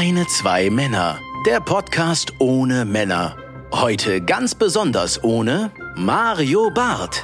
[0.00, 1.20] Keine zwei Männer.
[1.44, 3.36] Der Podcast ohne Männer.
[3.70, 7.22] Heute ganz besonders ohne Mario Barth.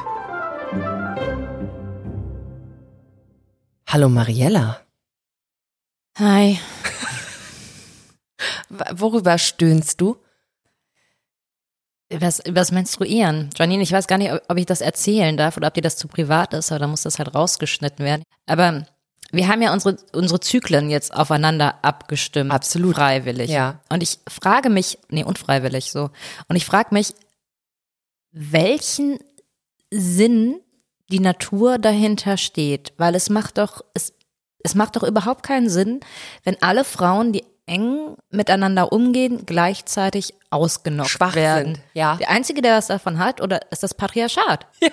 [3.86, 4.82] Hallo Mariella.
[6.18, 6.58] Hi.
[8.68, 10.18] Worüber stöhnst du?
[12.12, 13.48] Übers, übers Menstruieren.
[13.56, 16.08] Janine, ich weiß gar nicht, ob ich das erzählen darf oder ob dir das zu
[16.08, 18.22] privat ist, aber da muss das halt rausgeschnitten werden.
[18.44, 18.84] Aber
[19.32, 22.52] wir haben ja unsere, unsere Zyklen jetzt aufeinander abgestimmt.
[22.52, 22.94] Absolut.
[22.94, 23.50] Freiwillig.
[23.50, 23.80] Ja.
[23.88, 26.10] Und ich frage mich, nee, unfreiwillig so.
[26.48, 27.14] Und ich frage mich,
[28.32, 29.18] welchen
[29.90, 30.60] Sinn
[31.10, 32.92] die Natur dahinter steht.
[32.96, 34.12] Weil es macht doch, es,
[34.62, 36.00] es macht doch überhaupt keinen Sinn,
[36.44, 41.74] wenn alle Frauen, die eng miteinander umgehen, gleichzeitig ausgenockt Schwach werden.
[41.74, 42.16] sind, ja.
[42.16, 44.66] Der Einzige, der was davon hat, oder ist das Patriarchat?
[44.80, 44.90] Ja,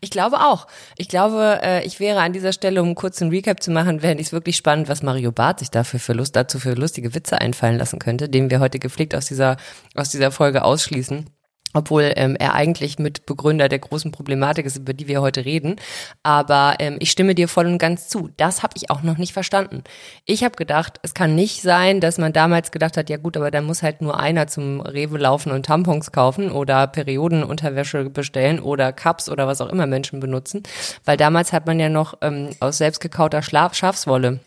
[0.00, 0.66] ich glaube auch.
[0.96, 4.18] Ich glaube, äh, ich wäre an dieser Stelle, um kurz einen Recap zu machen, wäre
[4.18, 7.78] es wirklich spannend, was Mario Barth sich dafür für Lust, dazu für lustige Witze einfallen
[7.78, 9.56] lassen könnte, den wir heute gepflegt aus dieser,
[9.94, 11.30] aus dieser Folge ausschließen.
[11.78, 15.76] Obwohl ähm, er eigentlich mit Begründer der großen Problematik ist, über die wir heute reden.
[16.24, 18.30] Aber ähm, ich stimme dir voll und ganz zu.
[18.36, 19.84] Das habe ich auch noch nicht verstanden.
[20.24, 23.52] Ich habe gedacht, es kann nicht sein, dass man damals gedacht hat, ja gut, aber
[23.52, 28.92] dann muss halt nur einer zum Rewe laufen und Tampons kaufen oder Periodenunterwäsche bestellen oder
[28.92, 30.64] Cups oder was auch immer Menschen benutzen.
[31.04, 34.40] Weil damals hat man ja noch ähm, aus selbstgekauter Schlaf Schafswolle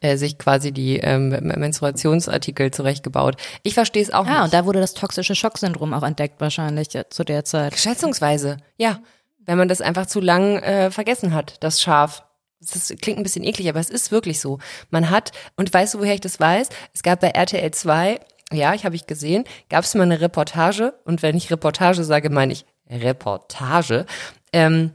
[0.00, 3.36] äh, sich quasi die ähm, Menstruationsartikel zurechtgebaut.
[3.62, 4.44] Ich verstehe es auch Ja, nicht.
[4.44, 7.76] und da wurde das toxische Schocksyndrom auch entdeckt wahrscheinlich äh, zu der Zeit.
[7.78, 8.98] Schätzungsweise, ja.
[9.46, 12.22] Wenn man das einfach zu lang äh, vergessen hat, das Schaf.
[12.60, 14.58] Das klingt ein bisschen eklig, aber es ist wirklich so.
[14.90, 16.68] Man hat, und weißt du, woher ich das weiß?
[16.92, 18.20] Es gab bei RTL 2,
[18.52, 22.28] ja, ich habe ich gesehen, gab es mal eine Reportage, und wenn ich Reportage sage,
[22.30, 24.06] meine ich Reportage,
[24.52, 24.92] ähm,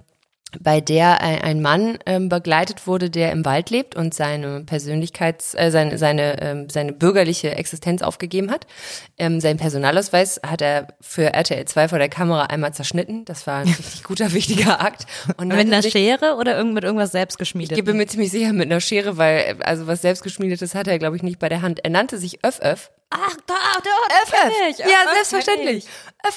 [0.61, 5.53] bei der ein, ein Mann ähm, begleitet wurde, der im Wald lebt und seine Persönlichkeits,
[5.55, 8.67] äh, seine seine ähm, seine bürgerliche Existenz aufgegeben hat.
[9.17, 13.25] Ähm, sein Personalausweis hat er für RTL 2 vor der Kamera einmal zerschnitten.
[13.25, 15.05] Das war ein richtig guter, wichtiger Akt.
[15.37, 17.75] Und Mit einer sich- Schere oder irgend mit irgendwas selbst ich geschmiedet?
[17.75, 21.23] gebe mir ziemlich sicher mit einer Schere, weil also was selbstgeschmiedetes hat er glaube ich
[21.23, 21.83] nicht bei der Hand.
[21.83, 23.53] Er nannte sich Öff Öff Ach, da,
[23.83, 23.89] da,
[24.23, 24.79] Öff, Öff.
[24.79, 25.85] Ja, selbstverständlich.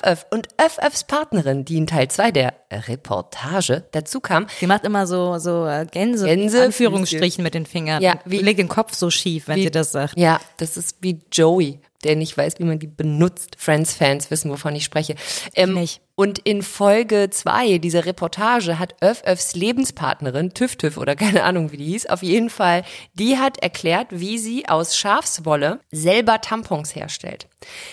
[0.04, 0.26] Öff.
[0.30, 5.38] Und Öffs Partnerin, die in Teil 2 der Reportage dazu kam, Sie macht immer so,
[5.38, 8.02] so äh, Gänse, Gänse- Anführungsstrichen mit den Fingern.
[8.02, 10.18] Ja, wie wie- legt den Kopf so schief, wenn Wie- sie das sagt.
[10.18, 13.56] Ja, das ist wie Joey, der nicht weiß, wie man die benutzt.
[13.58, 15.14] Friends-Fans wissen, wovon ich spreche.
[15.54, 16.00] Ähm, nicht.
[16.18, 21.72] Und in Folge zwei dieser Reportage hat Öff Öffs Lebenspartnerin, Tüff Tüff oder keine Ahnung,
[21.72, 26.94] wie die hieß, auf jeden Fall, die hat erklärt, wie sie aus Schafswolle selber Tampons
[26.94, 27.48] herstellt.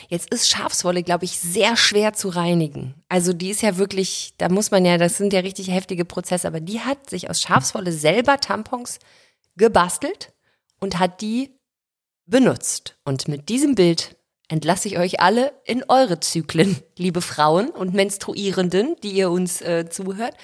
[0.07, 2.95] Jetzt ist Schafswolle, glaube ich, sehr schwer zu reinigen.
[3.09, 6.47] Also die ist ja wirklich, da muss man ja, das sind ja richtig heftige Prozesse,
[6.47, 8.99] aber die hat sich aus Schafswolle selber Tampons
[9.57, 10.31] gebastelt
[10.79, 11.51] und hat die
[12.25, 12.95] benutzt.
[13.03, 14.15] Und mit diesem Bild
[14.49, 19.89] entlasse ich euch alle in eure Zyklen, liebe Frauen und Menstruierenden, die ihr uns äh,
[19.89, 20.35] zuhört.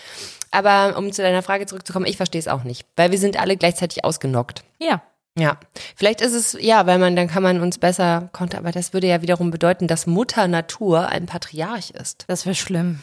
[0.51, 3.55] Aber um zu deiner Frage zurückzukommen, ich verstehe es auch nicht, weil wir sind alle
[3.57, 4.63] gleichzeitig ausgenockt.
[4.79, 5.03] Ja.
[5.37, 5.57] Ja,
[5.95, 9.07] vielleicht ist es, ja, weil man, dann kann man uns besser konnte, aber das würde
[9.07, 12.25] ja wiederum bedeuten, dass Mutter Natur ein Patriarch ist.
[12.27, 12.99] Das wäre schlimm.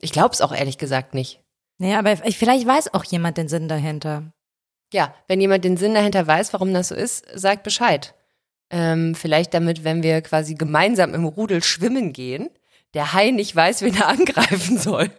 [0.00, 1.40] Ich glaube es auch ehrlich gesagt nicht.
[1.76, 4.32] Nee, aber ich- vielleicht weiß auch jemand den Sinn dahinter.
[4.92, 8.14] Ja, wenn jemand den Sinn dahinter weiß, warum das so ist, sagt Bescheid.
[8.70, 12.50] Ähm, vielleicht damit, wenn wir quasi gemeinsam im Rudel schwimmen gehen,
[12.94, 15.10] der Hai nicht weiß, wen er angreifen soll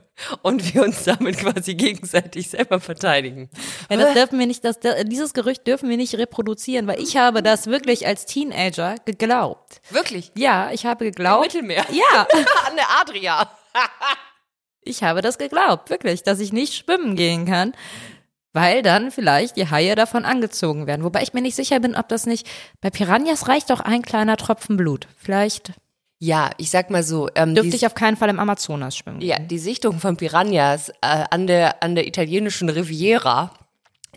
[0.42, 3.50] und wir uns damit quasi gegenseitig selber verteidigen.
[3.90, 7.42] Ja, das dürfen wir nicht, das, dieses Gerücht dürfen wir nicht reproduzieren, weil ich habe
[7.42, 9.82] das wirklich als Teenager geglaubt.
[9.90, 10.32] Wirklich?
[10.38, 11.44] Ja, ich habe Im geglaubt.
[11.44, 11.86] Mittelmeer.
[11.92, 12.28] Ja,
[12.68, 13.50] An der Adria.
[14.82, 17.74] ich habe das geglaubt, wirklich, dass ich nicht schwimmen gehen kann,
[18.54, 21.04] weil dann vielleicht die Haie davon angezogen werden.
[21.04, 22.48] Wobei ich mir nicht sicher bin, ob das nicht,
[22.82, 25.08] bei Piranhas reicht doch ein kleiner Tropfen Blut.
[25.18, 25.74] Vielleicht
[26.20, 29.22] Ja, ich sag mal so, ähm, dürfte ich auf keinen Fall im Amazonas schwimmen.
[29.22, 33.54] ja, die Sichtung von Piranhas äh, an der an der italienischen Riviera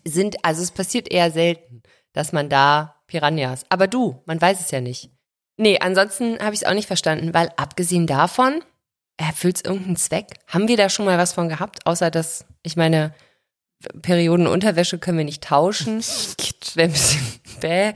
[0.05, 3.65] sind, also es passiert eher selten, dass man da Piranhas.
[3.69, 5.11] Aber du, man weiß es ja nicht.
[5.57, 8.63] Nee, ansonsten habe ich es auch nicht verstanden, weil abgesehen davon,
[9.17, 10.35] erfüllt es irgendeinen Zweck?
[10.49, 13.15] Haben wir da schon mal was von gehabt, außer dass, ich meine,
[14.03, 16.01] Periodenunterwäsche können wir nicht tauschen.
[16.75, 17.93] Wäre ein bisschen bäh.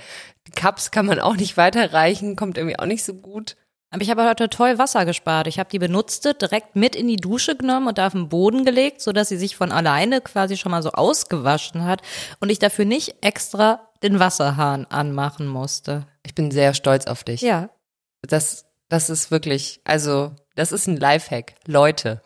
[0.47, 3.57] Die Cups kann man auch nicht weiterreichen, kommt irgendwie auch nicht so gut.
[3.91, 5.47] Aber ich habe heute toll Wasser gespart.
[5.47, 8.65] Ich habe die benutzte direkt mit in die Dusche genommen und da auf den Boden
[8.65, 12.03] gelegt, sodass sie sich von alleine quasi schon mal so ausgewaschen hat
[12.41, 16.07] und ich dafür nicht extra den Wasserhahn anmachen musste.
[16.25, 17.41] Ich bin sehr stolz auf dich.
[17.41, 17.71] Ja.
[18.23, 21.55] Das, das ist wirklich, also, das ist ein Lifehack.
[21.67, 22.21] Leute,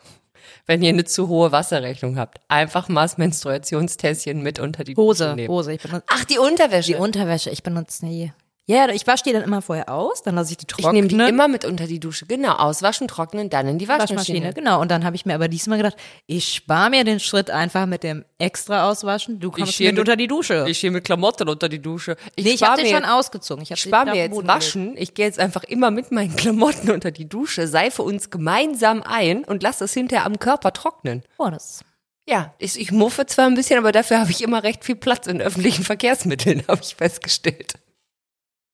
[0.65, 5.33] wenn ihr eine zu hohe Wasserrechnung habt, einfach mal das Menstruationstässchen mit unter die Hose,
[5.35, 5.49] nehmen.
[5.49, 5.73] Hose.
[5.73, 6.93] Ich benutze Ach, die Unterwäsche.
[6.93, 7.49] die Unterwäsche.
[7.49, 8.31] Ich benutze nie.
[8.65, 11.05] Ja, ich wasche die dann immer vorher aus, dann lasse ich die Ich trocknen.
[11.07, 12.25] nehme die immer mit unter die Dusche.
[12.25, 14.17] Genau, auswaschen, trocknen, dann in die Waschmaschine.
[14.19, 14.79] Waschmaschine, genau.
[14.79, 18.03] Und dann habe ich mir aber diesmal gedacht, ich spare mir den Schritt einfach mit
[18.03, 19.41] dem extra auswaschen.
[19.41, 20.63] Du kommst mit mit- unter die Dusche.
[20.69, 22.15] Ich gehe mit Klamotten unter die Dusche.
[22.35, 23.63] Ich nee, ich habe den schon ausgezogen.
[23.63, 24.47] Ich, Ich spare mir jetzt gelegt.
[24.47, 24.95] Waschen.
[24.95, 29.43] Ich gehe jetzt einfach immer mit meinen Klamotten unter die Dusche, seife uns gemeinsam ein
[29.43, 31.23] und lasse es hinterher am Körper trocknen.
[31.37, 31.81] Oh, das
[32.29, 35.27] Ja, ich, ich muffe zwar ein bisschen, aber dafür habe ich immer recht viel Platz
[35.27, 37.73] in öffentlichen Verkehrsmitteln, habe ich festgestellt.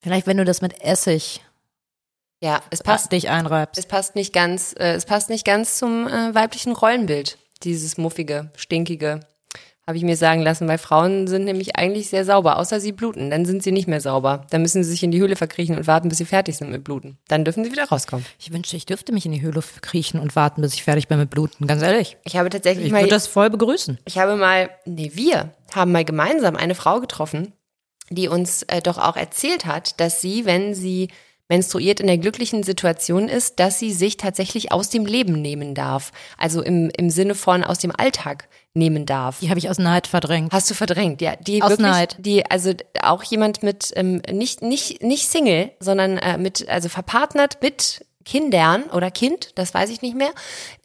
[0.02, 1.42] Vielleicht, wenn du das mit Essig
[2.42, 3.78] Ja, es passt, dich einreibst.
[3.78, 7.38] es passt nicht ganz, äh, es passt nicht ganz zum äh, weiblichen Rollenbild.
[7.64, 9.20] Dieses muffige, stinkige,
[9.86, 13.32] habe ich mir sagen lassen, weil Frauen sind nämlich eigentlich sehr sauber, außer sie bluten.
[13.32, 14.46] Dann sind sie nicht mehr sauber.
[14.52, 16.84] Dann müssen sie sich in die Höhle verkriechen und warten, bis sie fertig sind mit
[16.84, 17.18] Bluten.
[17.28, 18.24] Dann dürfen sie wieder rauskommen.
[18.38, 21.18] Ich wünschte, ich dürfte mich in die Höhle kriechen und warten, bis ich fertig bin
[21.18, 21.66] mit Bluten.
[21.66, 22.18] Ganz ehrlich.
[22.24, 23.98] Ich habe tatsächlich Ich mal würde das voll begrüßen.
[24.06, 27.54] Ich habe mal, nee, wir haben mal gemeinsam eine Frau getroffen,
[28.10, 31.10] die uns äh, doch auch erzählt hat, dass sie, wenn sie
[31.50, 36.12] menstruiert in der glücklichen Situation ist, dass sie sich tatsächlich aus dem Leben nehmen darf.
[36.38, 39.40] Also im, im Sinne von aus dem Alltag nehmen darf.
[39.40, 40.54] Die habe ich aus Neid verdrängt.
[40.54, 41.36] Hast du verdrängt, ja.
[41.36, 42.18] Die Aus wirklich, Neid.
[42.20, 47.58] Die, also auch jemand mit, ähm, nicht, nicht, nicht Single, sondern äh, mit, also verpartnert
[47.64, 50.32] mit Kindern oder Kind, das weiß ich nicht mehr,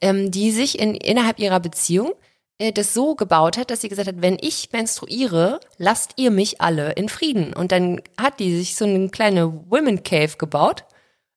[0.00, 2.12] ähm, die sich in, innerhalb ihrer Beziehung
[2.59, 6.93] das so gebaut hat, dass sie gesagt hat, wenn ich menstruiere, lasst ihr mich alle
[6.93, 7.53] in Frieden.
[7.53, 10.85] Und dann hat die sich so eine kleine Women Cave gebaut.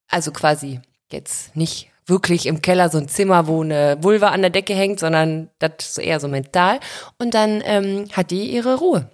[0.07, 0.79] Also quasi
[1.11, 4.99] jetzt nicht wirklich im Keller so ein Zimmer, wo eine Vulva an der Decke hängt,
[4.99, 6.79] sondern das eher so mental.
[7.17, 9.09] Und dann ähm, hat die ihre Ruhe.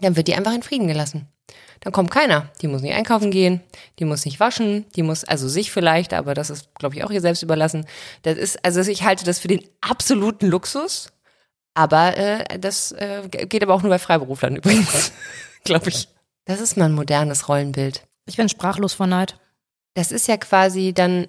[0.00, 1.28] Dann wird die einfach in Frieden gelassen.
[1.80, 2.48] Dann kommt keiner.
[2.60, 3.60] Die muss nicht einkaufen gehen,
[3.98, 7.10] die muss nicht waschen, die muss, also sich vielleicht, aber das ist, glaube ich, auch
[7.10, 7.86] ihr selbst überlassen.
[8.22, 11.12] Das ist, also ich halte das für den absoluten Luxus.
[11.74, 15.12] Aber äh, das äh, geht aber auch nur bei Freiberuflern übrigens,
[15.64, 16.08] glaube ich.
[16.44, 18.02] Das ist mal ein modernes Rollenbild.
[18.26, 19.38] Ich bin sprachlos vor Neid.
[19.94, 21.28] Das ist ja quasi dann,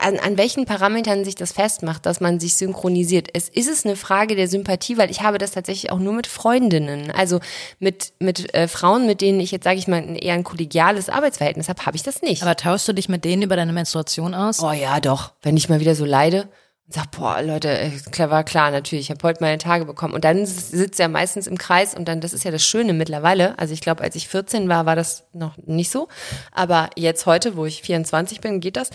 [0.00, 3.28] an, an welchen Parametern sich das festmacht, dass man sich synchronisiert.
[3.32, 6.26] Es ist es eine Frage der Sympathie, weil ich habe das tatsächlich auch nur mit
[6.26, 7.40] Freundinnen, also
[7.78, 11.08] mit mit äh, Frauen, mit denen ich jetzt sage ich mal ein- eher ein kollegiales
[11.08, 12.42] Arbeitsverhältnis habe, habe ich das nicht.
[12.42, 14.60] Aber tauschst du dich mit denen über deine Menstruation aus?
[14.62, 16.48] oh ja, doch, wenn ich mal wieder so leide
[16.90, 20.12] und sag, boah, Leute, äh, klar war klar, natürlich, ich habe heute meine Tage bekommen
[20.12, 23.56] und dann sitzt er meistens im Kreis und dann das ist ja das Schöne mittlerweile.
[23.58, 26.08] Also ich glaube, als ich 14 war, war das noch nicht so,
[26.50, 28.90] aber jetzt heute, wo ich 24 bin, geht das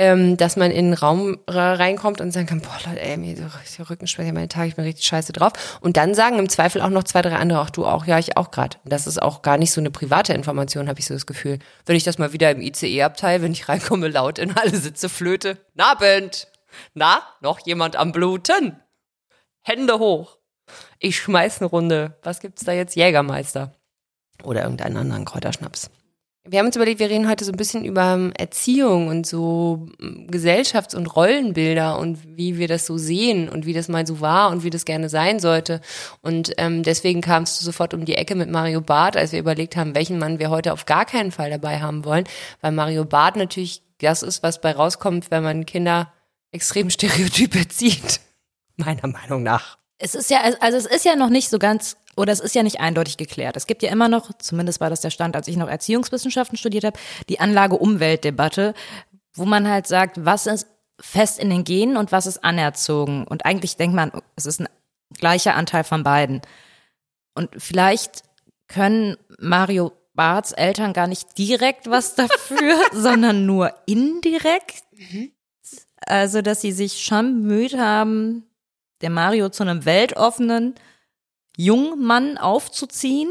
[0.00, 3.82] ähm, dass man in den Raum reinkommt und sagen kann, boah Leute, ey, mir so
[3.82, 5.52] Rückenschmerzen, meine Tage, ich bin richtig scheiße drauf.
[5.82, 8.38] Und dann sagen im Zweifel auch noch zwei, drei andere, auch du auch, ja, ich
[8.38, 8.78] auch gerade.
[8.86, 11.58] Das ist auch gar nicht so eine private Information, habe ich so das Gefühl.
[11.84, 15.58] Wenn ich das mal wieder im ICE-Abteil, wenn ich reinkomme, laut in alle Sitze flöte.
[15.74, 16.49] Na, Abend!
[16.94, 18.80] Na, noch jemand am Bluten?
[19.62, 20.38] Hände hoch.
[20.98, 22.18] Ich schmeiß eine Runde.
[22.22, 22.96] Was gibt's da jetzt?
[22.96, 23.72] Jägermeister.
[24.42, 25.90] Oder irgendeinen anderen Kräuterschnaps.
[26.44, 29.88] Wir haben uns überlegt, wir reden heute so ein bisschen über ähm, Erziehung und so
[30.00, 34.22] ähm, Gesellschafts- und Rollenbilder und wie wir das so sehen und wie das mal so
[34.22, 35.82] war und wie das gerne sein sollte.
[36.22, 39.76] Und ähm, deswegen kamst du sofort um die Ecke mit Mario Barth, als wir überlegt
[39.76, 42.24] haben, welchen Mann wir heute auf gar keinen Fall dabei haben wollen,
[42.62, 46.10] weil Mario Barth natürlich das ist, was bei rauskommt, wenn man Kinder
[46.52, 48.20] extrem stereotyp erzieht.
[48.76, 49.78] Meiner Meinung nach.
[49.98, 52.62] Es ist ja, also es ist ja noch nicht so ganz, oder es ist ja
[52.62, 53.56] nicht eindeutig geklärt.
[53.56, 56.84] Es gibt ja immer noch, zumindest war das der Stand, als ich noch Erziehungswissenschaften studiert
[56.84, 56.98] habe,
[57.28, 58.74] die Anlage-Umwelt-Debatte,
[59.34, 60.66] wo man halt sagt, was ist
[61.00, 63.26] fest in den Genen und was ist anerzogen.
[63.26, 64.68] Und eigentlich denkt man, es ist ein
[65.14, 66.42] gleicher Anteil von beiden.
[67.34, 68.22] Und vielleicht
[68.68, 74.84] können Mario Barths Eltern gar nicht direkt was dafür, sondern nur indirekt.
[76.06, 78.44] Also, dass sie sich schon bemüht haben,
[79.00, 80.74] der Mario zu einem weltoffenen
[81.56, 83.30] Jungmann aufzuziehen,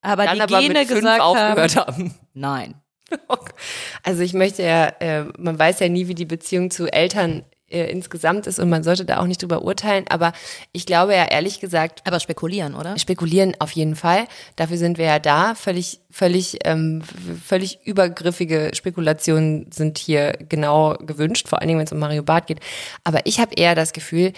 [0.00, 2.14] aber Dann die aber Gene gesagt haben, haben.
[2.34, 2.74] nein.
[4.02, 7.90] Also ich möchte ja, äh, man weiß ja nie, wie die Beziehung zu Eltern äh,
[7.90, 10.32] insgesamt ist und man sollte da auch nicht drüber urteilen, aber
[10.72, 12.98] ich glaube ja ehrlich gesagt, Aber spekulieren, oder?
[12.98, 14.26] spekulieren auf jeden Fall.
[14.56, 15.54] Dafür sind wir ja da.
[15.54, 17.02] Völlig, völlig, ähm,
[17.44, 22.46] völlig übergriffige Spekulationen sind hier genau gewünscht, vor allen Dingen, wenn es um Mario Barth
[22.46, 22.60] geht.
[23.04, 24.32] Aber ich habe eher das Gefühl,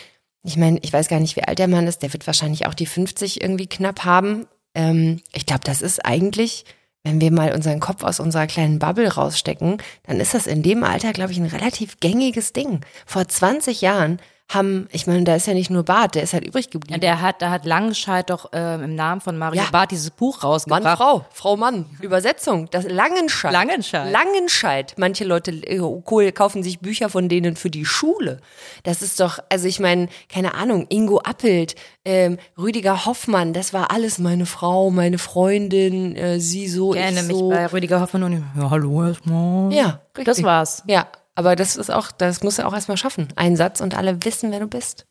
[0.44, 2.74] ich meine, ich weiß gar nicht, wie alt der Mann ist, der wird wahrscheinlich auch
[2.74, 4.46] die 50 irgendwie knapp haben.
[4.74, 6.64] Ähm, ich glaube, das ist eigentlich,
[7.04, 10.82] wenn wir mal unseren Kopf aus unserer kleinen Bubble rausstecken, dann ist das in dem
[10.82, 12.80] Alter, glaube ich, ein relativ gängiges Ding.
[13.06, 14.18] Vor 20 Jahren
[14.52, 17.00] haben, ich meine, da ist ja nicht nur Bart, der ist halt übrig Ja, geblieben.
[17.00, 19.68] der hat, da hat Langenscheid doch ähm, im Namen von Mario Ja.
[19.72, 20.82] Barth dieses Buch rausgebracht.
[20.84, 21.86] Mann, Frau, Frau, Mann.
[22.00, 22.68] Übersetzung.
[22.70, 23.52] Das Langenscheid.
[23.52, 24.12] Langenscheid.
[24.12, 24.94] Langenscheid.
[24.98, 28.38] Manche Leute äh, kaufen sich Bücher von denen für die Schule.
[28.82, 31.74] Das ist doch, also ich meine, keine Ahnung, Ingo Appelt,
[32.04, 37.04] ähm, Rüdiger Hoffmann, das war alles meine Frau, meine Freundin, äh, sie so, Ich ich
[37.06, 37.48] erinnere mich so.
[37.48, 39.72] bei Rüdiger Hoffmann und ja, hallo erstmal.
[39.72, 40.24] ja, richtig.
[40.26, 40.82] Das war's.
[40.86, 43.28] Ja, aber das ist auch, das musst du auch erstmal schaffen.
[43.36, 45.06] Ein Satz und alle wissen, wer du bist.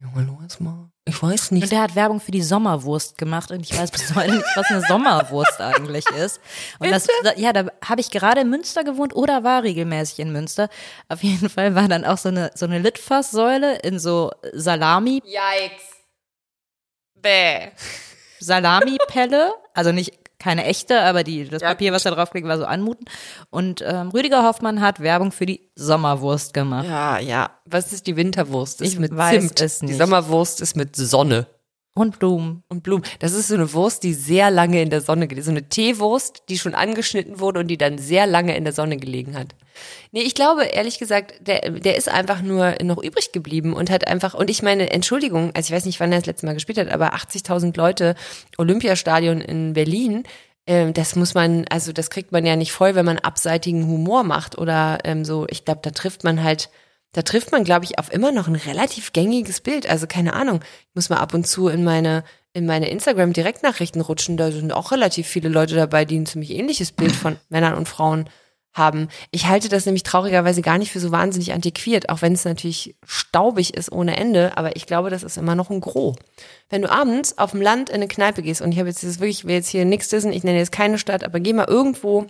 [0.00, 0.88] Ja, hallo erstmal.
[1.06, 1.70] Ich weiß Und nicht.
[1.70, 4.80] der hat Werbung für die Sommerwurst gemacht und ich weiß bis heute nicht, was eine
[4.82, 6.40] Sommerwurst eigentlich ist.
[6.78, 10.32] Und das, da- ja, da habe ich gerade in Münster gewohnt oder war regelmäßig in
[10.32, 10.68] Münster.
[11.08, 15.82] Auf jeden Fall war dann auch so eine, so eine Litfaßsäule in so Salami, Yikes.
[17.20, 17.70] Bäh.
[18.40, 22.66] Salamipelle, also nicht keine echte, aber die, das Papier, was da drauf liegt, war so
[22.66, 23.08] anmutend.
[23.48, 26.86] Und ähm, Rüdiger Hoffmann hat Werbung für die Sommerwurst gemacht.
[26.86, 27.50] Ja, ja.
[27.64, 28.80] Was ist die Winterwurst?
[28.82, 29.60] Das Ich ist mit weiß Zimt.
[29.62, 29.98] es Die nicht.
[29.98, 31.46] Sommerwurst ist mit Sonne
[31.96, 32.64] Und Blumen.
[32.68, 33.04] und Blumen.
[33.20, 36.42] Das ist so eine Wurst, die sehr lange in der Sonne gelegen So eine Teewurst,
[36.48, 39.54] die schon angeschnitten wurde und die dann sehr lange in der Sonne gelegen hat.
[40.10, 44.08] Nee, ich glaube, ehrlich gesagt, der, der ist einfach nur noch übrig geblieben und hat
[44.08, 46.78] einfach, und ich meine, Entschuldigung, also ich weiß nicht, wann er das letzte Mal gespielt
[46.78, 48.16] hat, aber 80.000 Leute,
[48.58, 50.24] Olympiastadion in Berlin,
[50.66, 54.24] ähm, das muss man, also das kriegt man ja nicht voll, wenn man abseitigen Humor
[54.24, 56.70] macht oder ähm, so, ich glaube, da trifft man halt,
[57.14, 59.88] da trifft man, glaube ich, auf immer noch ein relativ gängiges Bild.
[59.88, 64.36] Also keine Ahnung, ich muss mal ab und zu in meine in meine Instagram-Direktnachrichten rutschen.
[64.36, 67.88] Da sind auch relativ viele Leute dabei, die ein ziemlich ähnliches Bild von Männern und
[67.88, 68.28] Frauen
[68.72, 69.08] haben.
[69.30, 72.96] Ich halte das nämlich traurigerweise gar nicht für so wahnsinnig antiquiert, auch wenn es natürlich
[73.06, 76.16] staubig ist ohne Ende, aber ich glaube, das ist immer noch ein Gros.
[76.70, 79.20] Wenn du abends auf dem Land in eine Kneipe gehst, und ich habe jetzt das
[79.20, 81.68] wirklich, ich will jetzt hier nichts wissen, ich nenne jetzt keine Stadt, aber geh mal
[81.68, 82.26] irgendwo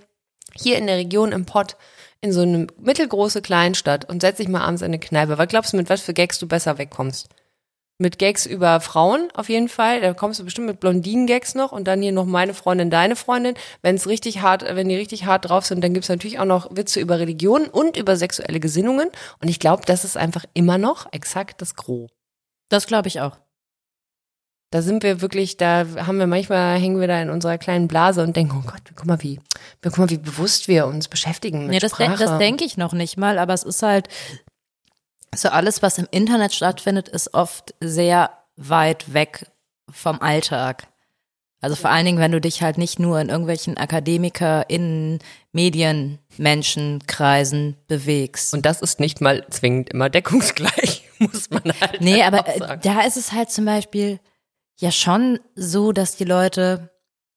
[0.54, 1.76] hier in der Region im Pott
[2.20, 5.38] in so eine mittelgroße Kleinstadt und setz dich mal abends in eine Kneipe.
[5.38, 7.28] Was glaubst du, mit was für Gags du besser wegkommst?
[7.98, 10.00] Mit Gags über Frauen auf jeden Fall.
[10.00, 13.54] Da kommst du bestimmt mit Blondinen-Gags noch und dann hier noch meine Freundin, deine Freundin.
[13.82, 16.74] Wenn es richtig hart, wenn die richtig hart drauf sind, dann gibt's natürlich auch noch
[16.74, 19.10] Witze über Religion und über sexuelle Gesinnungen.
[19.40, 22.10] Und ich glaube, das ist einfach immer noch exakt das Gros.
[22.68, 23.38] Das glaube ich auch.
[24.74, 28.24] Da sind wir wirklich, da haben wir manchmal, hängen wir da in unserer kleinen Blase
[28.24, 29.38] und denken, oh Gott, guck mal, wie,
[29.80, 32.24] guck mal, wie bewusst wir uns beschäftigen mit Ja, das, de Sprache.
[32.24, 34.08] das denke ich noch nicht mal, aber es ist halt
[35.32, 39.46] so alles, was im Internet stattfindet, ist oft sehr weit weg
[39.88, 40.88] vom Alltag.
[41.60, 45.20] Also vor allen Dingen, wenn du dich halt nicht nur in irgendwelchen AkademikerInnen,
[45.52, 48.52] Medien, Menschenkreisen bewegst.
[48.54, 52.80] Und das ist nicht mal zwingend immer deckungsgleich, muss man halt Nee, aber äh, sagen.
[52.82, 54.18] da ist es halt zum Beispiel
[54.76, 56.90] ja schon so, dass die Leute,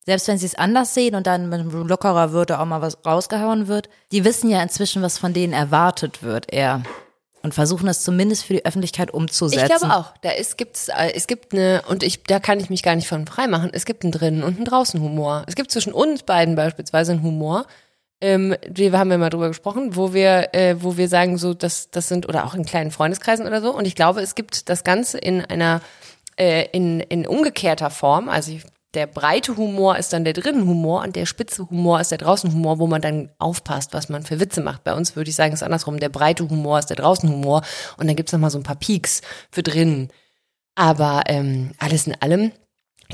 [0.05, 3.67] selbst wenn sie es anders sehen und dann mit lockerer Würde auch mal was rausgehauen
[3.67, 6.83] wird, die wissen ja inzwischen, was von denen erwartet wird eher.
[7.43, 9.71] Und versuchen es zumindest für die Öffentlichkeit umzusetzen.
[9.71, 12.69] Ich glaube auch, da ist, gibt's, äh, es gibt eine, und ich, da kann ich
[12.69, 15.43] mich gar nicht von frei machen, es gibt einen drinnen und einen draußen Humor.
[15.47, 17.65] Es gibt zwischen uns beiden beispielsweise einen Humor,
[18.19, 21.91] ähm, die haben wir mal drüber gesprochen, wo wir, äh, wo wir sagen, so, das,
[21.91, 23.73] das sind, oder auch in kleinen Freundeskreisen oder so.
[23.73, 25.81] Und ich glaube, es gibt das Ganze in einer,
[26.37, 28.29] äh, in, in umgekehrter Form.
[28.29, 28.63] Also ich,
[28.93, 32.51] der breite Humor ist dann der drinnen Humor und der spitze Humor ist der draußen
[32.51, 34.83] Humor, wo man dann aufpasst, was man für Witze macht.
[34.83, 35.99] Bei uns würde ich sagen, ist andersrum.
[35.99, 37.61] Der breite Humor ist der draußen Humor
[37.97, 40.09] und dann gibt's noch mal so ein paar Peaks für drinnen.
[40.75, 42.51] Aber ähm, alles in allem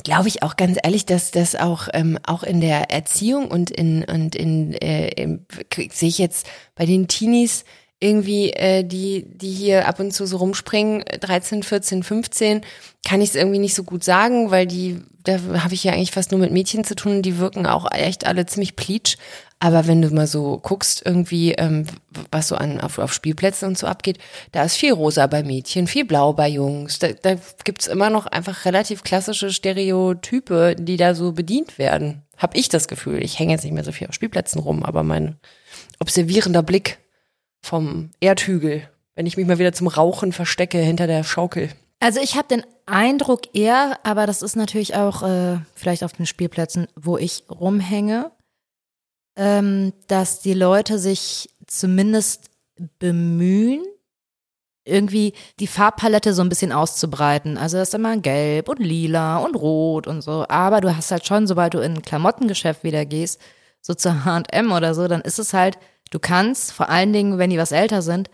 [0.04, 4.04] glaube ich auch ganz ehrlich, dass das auch ähm, auch in der Erziehung und in
[4.04, 5.46] und in äh, im,
[5.92, 7.64] sehe ich jetzt bei den Teenies
[8.04, 12.62] irgendwie äh, die die hier ab und zu so rumspringen 13, 14, 15
[13.06, 16.12] kann ich es irgendwie nicht so gut sagen, weil die da habe ich ja eigentlich
[16.12, 19.16] fast nur mit Mädchen zu tun, die wirken auch echt alle ziemlich pleatsch.
[19.60, 21.86] Aber wenn du mal so guckst, irgendwie, ähm,
[22.30, 24.18] was so an, auf, auf Spielplätzen und so abgeht,
[24.52, 27.00] da ist viel rosa bei Mädchen, viel blau bei Jungs.
[27.00, 32.24] Da, da gibt's immer noch einfach relativ klassische Stereotype, die da so bedient werden.
[32.38, 33.24] Hab ich das Gefühl.
[33.24, 35.38] Ich hänge jetzt nicht mehr so viel auf Spielplätzen rum, aber mein
[36.00, 36.98] observierender Blick
[37.64, 41.70] vom Erdhügel, wenn ich mich mal wieder zum Rauchen verstecke hinter der Schaukel.
[42.00, 46.26] Also ich habe den Eindruck eher, aber das ist natürlich auch äh, vielleicht auf den
[46.26, 48.32] Spielplätzen, wo ich rumhänge,
[49.38, 52.50] ähm, dass die Leute sich zumindest
[53.00, 53.86] bemühen,
[54.84, 57.58] irgendwie die Farbpalette so ein bisschen auszubreiten.
[57.58, 60.46] Also das ist immer gelb und lila und rot und so.
[60.50, 63.40] Aber du hast halt schon, sobald du in ein Klamottengeschäft wieder gehst,
[63.80, 65.78] so zur H&M oder so, dann ist es halt,
[66.14, 68.30] du kannst, vor allen Dingen, wenn die was älter sind,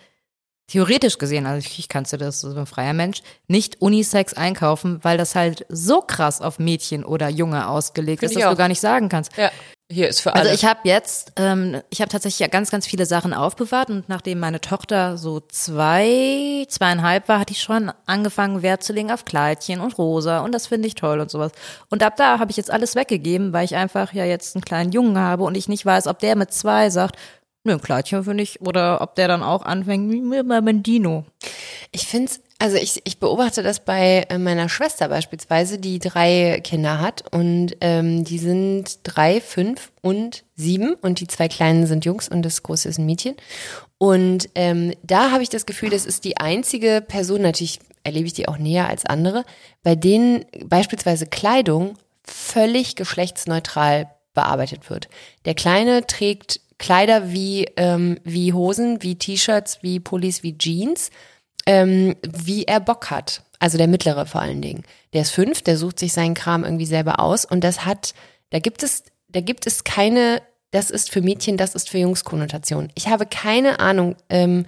[0.68, 5.00] theoretisch gesehen, also ich, ich kannst du das, so ein freier Mensch, nicht Unisex einkaufen,
[5.02, 8.52] weil das halt so krass auf Mädchen oder Junge ausgelegt Find ist, dass auch.
[8.52, 9.36] du gar nicht sagen kannst.
[9.38, 9.50] Ja.
[9.92, 10.42] Hier ist für alle.
[10.42, 14.08] Also ich habe jetzt, ähm, ich habe tatsächlich ja ganz, ganz viele Sachen aufbewahrt und
[14.08, 19.26] nachdem meine Tochter so zwei, zweieinhalb war, hatte ich schon angefangen Wert zu legen auf
[19.26, 21.54] Kleidchen und Rosa und das finde ich toll und sowas.
[21.90, 24.92] Und ab da habe ich jetzt alles weggegeben, weil ich einfach ja jetzt einen kleinen
[24.92, 27.18] Jungen habe und ich nicht weiß, ob der mit zwei sagt,
[27.70, 30.84] nö, ein Kleidchen finde ich, oder ob der dann auch anfängt, wie mir mal mein
[30.84, 31.26] Dino.
[31.92, 36.60] Ich finde es, also ich, ich beobachte das bei äh, meiner Schwester beispielsweise, die drei
[36.64, 42.06] Kinder hat und ähm, die sind drei, fünf und sieben und die zwei Kleinen sind
[42.06, 43.36] Jungs und das Große ist ein Mädchen.
[43.98, 48.34] Und ähm, da habe ich das Gefühl, das ist die einzige Person, natürlich erlebe ich
[48.34, 49.44] die auch näher als andere,
[49.84, 55.10] bei denen beispielsweise Kleidung völlig geschlechtsneutral bearbeitet wird.
[55.46, 61.12] Der Kleine trägt Kleider wie, ähm, wie Hosen, wie T-Shirts, wie Pullis, wie Jeans
[61.70, 63.44] ähm, wie er Bock hat.
[63.60, 64.84] Also der mittlere vor allen Dingen.
[65.14, 68.16] Der ist fünf, der sucht sich seinen Kram irgendwie selber aus und das hat,
[68.50, 72.24] da gibt es, da gibt es keine, das ist für Mädchen, das ist für Jungs
[72.24, 72.90] Konnotation.
[72.96, 74.66] Ich habe keine Ahnung, ähm,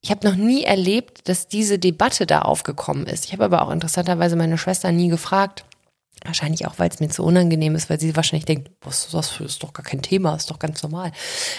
[0.00, 3.24] ich habe noch nie erlebt, dass diese Debatte da aufgekommen ist.
[3.24, 5.64] Ich habe aber auch interessanterweise meine Schwester nie gefragt.
[6.24, 9.30] Wahrscheinlich auch, weil es mir zu unangenehm ist, weil sie wahrscheinlich denkt, was ist das
[9.30, 11.10] für, ist doch gar kein Thema, ist doch ganz normal.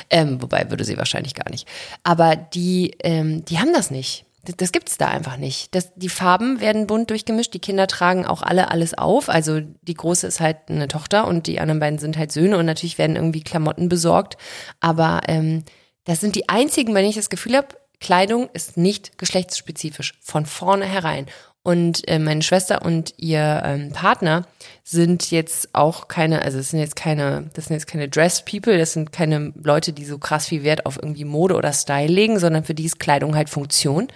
[0.10, 1.68] Ähm, wobei würde sie wahrscheinlich gar nicht.
[2.04, 4.26] Aber die, ähm, die haben das nicht.
[4.46, 5.74] Das, das gibt's da einfach nicht.
[5.76, 7.54] Das, die Farben werden bunt durchgemischt.
[7.54, 9.30] Die Kinder tragen auch alle alles auf.
[9.30, 12.66] Also die große ist halt eine Tochter und die anderen beiden sind halt Söhne und
[12.66, 14.38] natürlich werden irgendwie Klamotten besorgt.
[14.80, 15.64] Aber ähm,
[16.06, 21.28] das sind die einzigen, wenn ich das Gefühl habe, Kleidung ist nicht geschlechtsspezifisch von vornherein.
[21.66, 24.46] Und äh, meine Schwester und ihr ähm, Partner
[24.84, 28.78] sind jetzt auch keine, also es sind jetzt keine, das sind jetzt keine Dress People,
[28.78, 32.38] das sind keine Leute, die so krass viel Wert auf irgendwie Mode oder Style legen,
[32.38, 34.10] sondern für die ist Kleidung halt Funktion.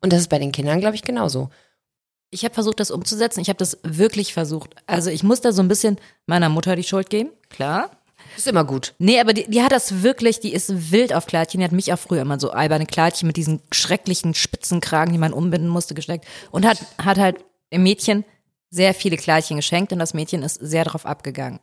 [0.00, 1.50] Und das ist bei den Kindern, glaube ich, genauso.
[2.30, 3.40] Ich habe versucht, das umzusetzen.
[3.40, 4.76] Ich habe das wirklich versucht.
[4.86, 7.90] Also ich muss da so ein bisschen meiner Mutter die Schuld geben, klar.
[8.36, 8.94] Ist immer gut.
[8.98, 11.60] Nee, aber die, die hat das wirklich, die ist wild auf Kleidchen.
[11.60, 15.32] Die hat mich auch früher immer so alberne Kleidchen mit diesen schrecklichen Spitzenkragen, die man
[15.32, 16.26] umbinden musste, gesteckt.
[16.50, 18.24] Und hat, hat halt im Mädchen
[18.70, 21.60] sehr viele Kleidchen geschenkt und das Mädchen ist sehr drauf abgegangen.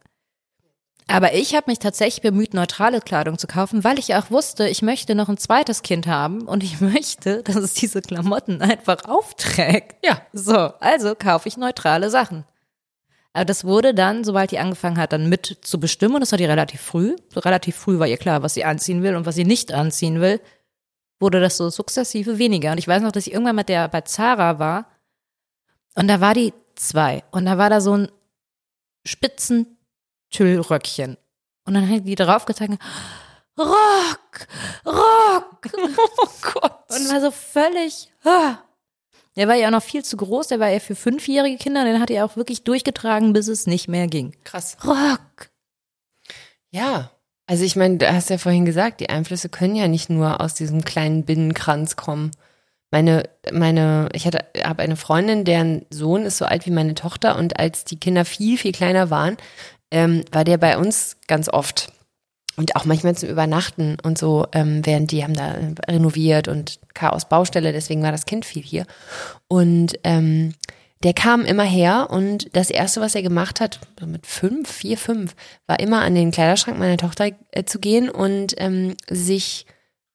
[1.09, 4.83] Aber ich habe mich tatsächlich bemüht, neutrale Kleidung zu kaufen, weil ich auch wusste, ich
[4.83, 9.95] möchte noch ein zweites Kind haben und ich möchte, dass es diese Klamotten einfach aufträgt.
[10.05, 10.21] Ja.
[10.33, 12.45] So, also kaufe ich neutrale Sachen.
[13.33, 16.37] Aber das wurde dann, sobald die angefangen hat, dann mit zu bestimmen, und das war
[16.37, 19.35] die relativ früh, so relativ früh war ihr klar, was sie anziehen will und was
[19.35, 20.41] sie nicht anziehen will,
[21.19, 22.71] wurde das so sukzessive weniger.
[22.71, 24.87] Und ich weiß noch, dass ich irgendwann mit der bei Zara war
[25.95, 28.11] und da war die zwei und da war da so ein
[29.05, 29.77] spitzen
[30.31, 31.17] Tüllröckchen.
[31.65, 32.73] Und dann hat die drauf gezeigt,
[33.57, 34.47] Rock,
[34.85, 35.69] Rock.
[36.17, 36.85] Oh Gott.
[36.89, 38.57] Und war so völlig, ah.
[39.39, 42.01] Der war ja auch noch viel zu groß, der war ja für fünfjährige Kinder, den
[42.01, 44.35] hat er auch wirklich durchgetragen, bis es nicht mehr ging.
[44.43, 44.75] Krass.
[44.85, 45.49] Rock.
[46.71, 47.11] Ja.
[47.47, 50.55] Also ich meine, du hast ja vorhin gesagt, die Einflüsse können ja nicht nur aus
[50.55, 52.31] diesem kleinen Binnenkranz kommen.
[52.91, 57.37] Meine, meine, ich hatte, habe eine Freundin, deren Sohn ist so alt wie meine Tochter
[57.37, 59.37] und als die Kinder viel, viel kleiner waren,
[59.89, 61.93] ähm, war der bei uns ganz oft.
[62.59, 65.55] Und auch manchmal zum Übernachten und so, ähm, während die haben da
[65.87, 68.85] renoviert und Chaos Baustelle, deswegen war das Kind viel hier.
[69.47, 70.55] Und ähm,
[71.01, 74.97] der kam immer her und das erste, was er gemacht hat, so mit fünf, vier,
[74.97, 79.65] fünf, war immer an den Kleiderschrank meiner Tochter äh, zu gehen und ähm, sich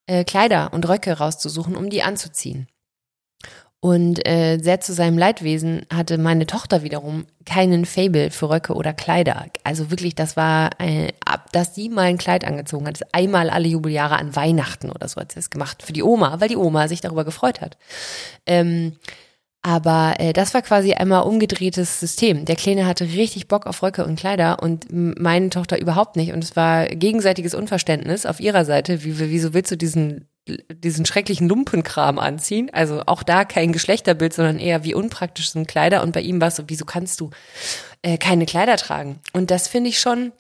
[0.07, 2.69] äh, Kleider und Röcke rauszusuchen, um die anzuziehen.
[3.85, 8.95] Und äh, sehr zu seinem Leidwesen hatte meine Tochter wiederum keinen Fable für Röcke oder
[8.95, 9.45] Kleider.
[9.63, 13.51] Also wirklich, das war, äh, ab, dass sie mal ein Kleid angezogen hat, ist einmal
[13.51, 16.57] alle Jubeljahre an Weihnachten oder so hat sie es gemacht für die Oma, weil die
[16.57, 17.77] Oma sich darüber gefreut hat.
[18.47, 18.97] Ähm,
[19.61, 22.47] aber äh, das war quasi einmal umgedrehtes System.
[22.47, 26.33] Der Kleine hatte richtig Bock auf Röcke und Kleider und meine Tochter überhaupt nicht.
[26.33, 29.05] Und es war gegenseitiges Unverständnis auf ihrer Seite.
[29.05, 32.71] Wie, wieso willst du diesen diesen schrecklichen Lumpenkram anziehen.
[32.73, 36.03] Also auch da kein Geschlechterbild, sondern eher wie unpraktisch sind Kleider.
[36.03, 37.31] Und bei ihm war es so, wieso kannst du
[38.03, 39.21] äh, keine Kleider tragen?
[39.33, 40.33] Und das finde ich schon,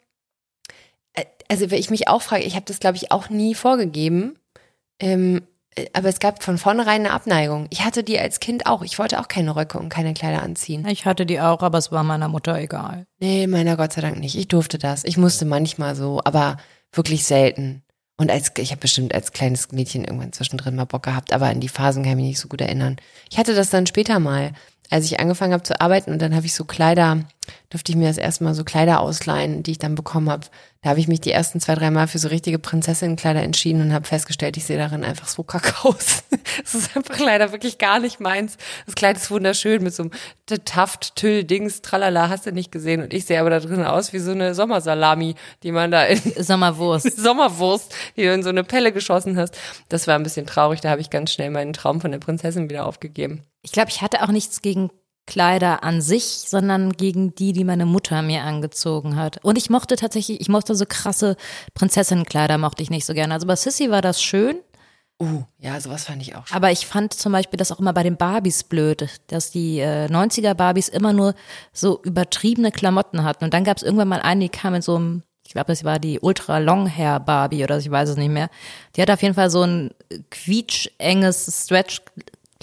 [1.14, 4.38] äh, also wenn ich mich auch frage, ich habe das, glaube ich, auch nie vorgegeben.
[5.00, 5.42] Ähm,
[5.74, 7.66] äh, aber es gab von vornherein eine Abneigung.
[7.70, 8.82] Ich hatte die als Kind auch.
[8.82, 10.86] Ich wollte auch keine Röcke und keine Kleider anziehen.
[10.88, 13.06] Ich hatte die auch, aber es war meiner Mutter egal.
[13.20, 14.36] Nee, meiner Gott sei Dank nicht.
[14.36, 15.04] Ich durfte das.
[15.04, 16.58] Ich musste manchmal so, aber
[16.92, 17.83] wirklich selten.
[18.16, 21.60] Und als, ich habe bestimmt als kleines Mädchen irgendwann zwischendrin mal Bock gehabt, aber an
[21.60, 22.96] die Phasen kann ich mich nicht so gut erinnern.
[23.30, 24.52] Ich hatte das dann später mal,
[24.90, 27.24] als ich angefangen habe zu arbeiten und dann habe ich so Kleider
[27.70, 30.46] durfte ich mir das erste Mal so Kleider ausleihen, die ich dann bekommen habe.
[30.84, 33.94] Da habe ich mich die ersten zwei, drei Mal für so richtige Prinzessinnenkleider entschieden und
[33.94, 36.24] habe festgestellt, ich sehe darin einfach so kakaos.
[36.62, 38.58] Es ist einfach leider wirklich gar nicht meins.
[38.86, 40.12] Das Kleid ist wunderschön mit so einem
[40.64, 43.02] Taft, Tüll, Dings, tralala, hast du nicht gesehen.
[43.02, 46.20] Und ich sehe aber da drin aus wie so eine Sommersalami, die man da in
[46.38, 47.16] Sommerwurst.
[47.16, 49.58] Sommerwurst, die du in so eine Pelle geschossen hast.
[49.88, 50.80] Das war ein bisschen traurig.
[50.80, 53.42] Da habe ich ganz schnell meinen Traum von der Prinzessin wieder aufgegeben.
[53.62, 54.90] Ich glaube, ich hatte auch nichts gegen
[55.26, 59.42] Kleider an sich, sondern gegen die, die meine Mutter mir angezogen hat.
[59.42, 61.36] Und ich mochte tatsächlich, ich mochte so krasse
[61.74, 63.34] Prinzessinnenkleider, mochte ich nicht so gerne.
[63.34, 64.56] Also bei Sissy war das schön.
[65.22, 66.56] Uh, ja, sowas fand ich auch schön.
[66.56, 70.06] Aber ich fand zum Beispiel das auch immer bei den Barbies blöd, dass die äh,
[70.06, 71.34] 90er Barbies immer nur
[71.72, 73.44] so übertriebene Klamotten hatten.
[73.44, 75.84] Und dann gab es irgendwann mal eine, die kam mit so einem, ich glaube, das
[75.84, 78.50] war die Ultra Long Hair Barbie oder ich weiß es nicht mehr.
[78.96, 79.92] Die hat auf jeden Fall so ein
[80.30, 82.02] quietschenges Stretch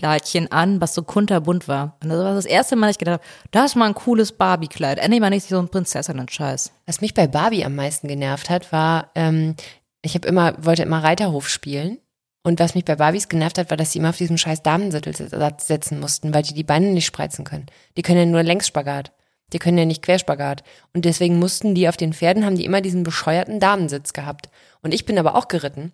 [0.02, 1.96] Kleidchen an, was so kunterbunt war.
[2.02, 4.32] Und das war das erste Mal, dass ich gedacht habe, das ist mal ein cooles
[4.32, 4.98] Barbie-Kleid.
[4.98, 6.72] Endlich mal nicht so ein Prinzessinnen-Scheiß.
[6.88, 9.56] Was mich bei Barbie am meisten genervt hat, war, ähm,
[10.02, 12.00] ich habe immer, wollte immer Reiterhof spielen.
[12.42, 15.14] Und was mich bei Barbies genervt hat, war, dass sie immer auf diesem scheiß Damensittel
[15.60, 17.68] setzen mussten, weil die die Beine nicht spreizen können.
[17.96, 19.12] Die können ja nur Längsspagat.
[19.54, 20.64] Die können ja nicht Querspagat.
[20.96, 24.50] Und deswegen mussten die auf den Pferden, haben die immer diesen bescheuerten Damensitz gehabt.
[24.82, 25.94] Und ich bin aber auch geritten.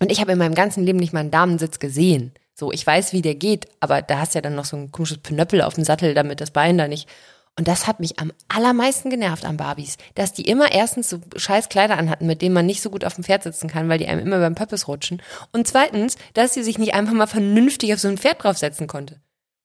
[0.00, 2.32] Und ich habe in meinem ganzen Leben nicht mal einen Damensitz gesehen.
[2.54, 5.18] So, ich weiß, wie der geht, aber da hast ja dann noch so ein komisches
[5.18, 7.08] Pinöppel auf dem Sattel, damit das Bein da nicht.
[7.56, 11.68] Und das hat mich am allermeisten genervt an Barbies, dass die immer erstens so scheiß
[11.68, 14.08] Kleider anhatten, mit denen man nicht so gut auf dem Pferd sitzen kann, weil die
[14.08, 15.22] einem immer beim Pöppes rutschen.
[15.52, 19.20] Und zweitens, dass sie sich nicht einfach mal vernünftig auf so ein Pferd draufsetzen konnte.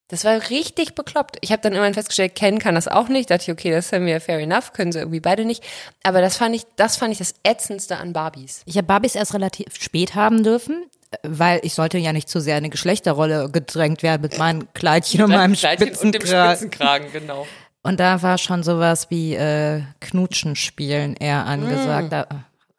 [0.07, 1.37] Das war richtig bekloppt.
[1.41, 3.29] Ich habe dann immerhin festgestellt, Ken kann das auch nicht.
[3.29, 5.63] Da dachte ich, okay, das ja mir fair enough, können sie irgendwie beide nicht.
[6.03, 8.63] Aber das fand ich, das fand ich das ätzendste an Barbies.
[8.65, 10.83] Ich habe Barbies erst relativ spät haben dürfen,
[11.23, 15.23] weil ich sollte ja nicht zu sehr in eine Geschlechterrolle gedrängt werden mit meinem Kleidchen
[15.23, 17.11] und meinem Kleidchen und dem Spitzenkragen.
[17.11, 17.47] Genau.
[17.81, 22.11] Und da war schon sowas wie äh, Knutschen spielen eher angesagt.
[22.11, 22.27] Da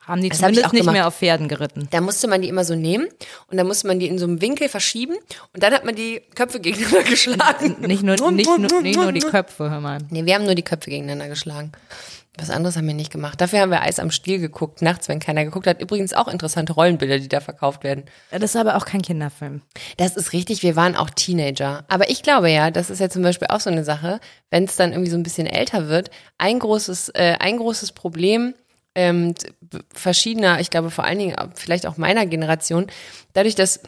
[0.06, 0.92] haben die Das hab zumindest auch nicht gemacht.
[0.94, 1.88] mehr auf Pferden geritten.
[1.90, 3.08] Da musste man die immer so nehmen
[3.48, 5.14] und dann musste man die in so einem Winkel verschieben
[5.54, 7.76] und dann hat man die Köpfe gegeneinander geschlagen.
[7.80, 9.98] Nicht nur, nicht, nur, nicht nur die Köpfe, hör mal.
[10.10, 11.72] Nee, wir haben nur die Köpfe gegeneinander geschlagen.
[12.40, 13.40] Was anderes haben wir nicht gemacht.
[13.40, 15.82] Dafür haben wir Eis am Stiel geguckt, nachts, wenn keiner geguckt hat.
[15.82, 18.04] Übrigens auch interessante Rollenbilder, die da verkauft werden.
[18.30, 19.60] Das ist aber auch kein Kinderfilm.
[19.98, 21.84] Das ist richtig, wir waren auch Teenager.
[21.88, 24.76] Aber ich glaube ja, das ist ja zum Beispiel auch so eine Sache, wenn es
[24.76, 28.54] dann irgendwie so ein bisschen älter wird, ein großes, äh, ein großes Problem
[28.94, 29.34] ähm,
[29.92, 32.86] verschiedener, ich glaube vor allen Dingen vielleicht auch meiner Generation,
[33.34, 33.80] dadurch, dass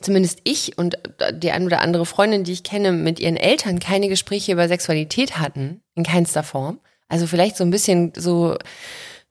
[0.00, 0.98] zumindest ich und
[1.32, 5.38] die ein oder andere Freundin, die ich kenne, mit ihren Eltern keine Gespräche über Sexualität
[5.38, 6.80] hatten, in keinster Form.
[7.12, 8.56] Also vielleicht so ein bisschen so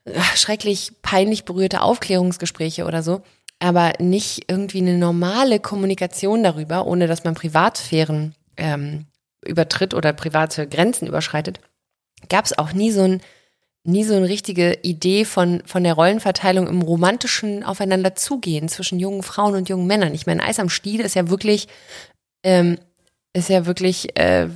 [0.05, 3.23] äh, schrecklich peinlich berührte Aufklärungsgespräche oder so,
[3.57, 9.07] aber nicht irgendwie eine normale Kommunikation darüber, ohne dass man Privatsphären ähm,
[9.43, 11.59] übertritt oder private Grenzen überschreitet,
[12.29, 13.21] gab es auch nie so ein
[13.83, 19.23] nie so eine richtige Idee von, von der Rollenverteilung im romantischen Aufeinander zugehen zwischen jungen
[19.23, 20.13] Frauen und jungen Männern.
[20.13, 21.67] Ich meine, Eis am Stiel ist ja wirklich,
[22.43, 22.77] ähm,
[23.33, 24.49] ist ja wirklich, äh,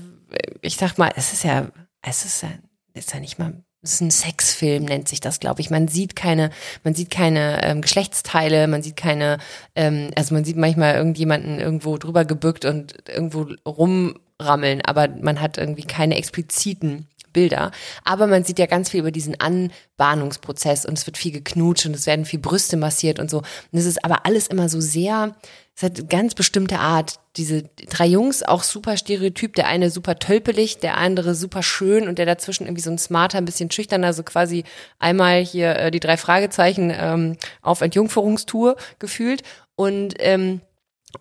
[0.61, 1.71] ich sag mal, es ist ja,
[2.03, 2.49] es ist ja,
[2.95, 5.69] ist ja nicht mal, es ist ein Sexfilm, nennt sich das, glaube ich.
[5.69, 6.49] Man sieht keine,
[6.84, 9.38] man sieht keine ähm, Geschlechtsteile, man sieht keine,
[9.75, 15.58] ähm, also man sieht manchmal irgendjemanden irgendwo drüber gebückt und irgendwo rumrammeln, aber man hat
[15.58, 17.71] irgendwie keine expliziten Bilder.
[18.04, 21.95] Aber man sieht ja ganz viel über diesen Anbahnungsprozess und es wird viel geknutscht und
[21.95, 23.39] es werden viel Brüste massiert und so.
[23.39, 25.36] Und es ist aber alles immer so sehr,
[25.76, 27.19] es hat eine ganz bestimmte Art.
[27.36, 29.56] Diese drei Jungs auch super stereotyp.
[29.56, 33.38] Der eine super tölpelig, der andere super schön und der dazwischen irgendwie so ein smarter,
[33.39, 34.63] ein bisschen schüchterner, so quasi
[35.00, 39.43] einmal hier äh, die drei Fragezeichen ähm, auf Entjungferungstour gefühlt.
[39.76, 40.62] Und, ähm,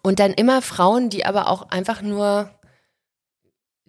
[0.03, 2.51] und dann immer Frauen, die aber auch einfach nur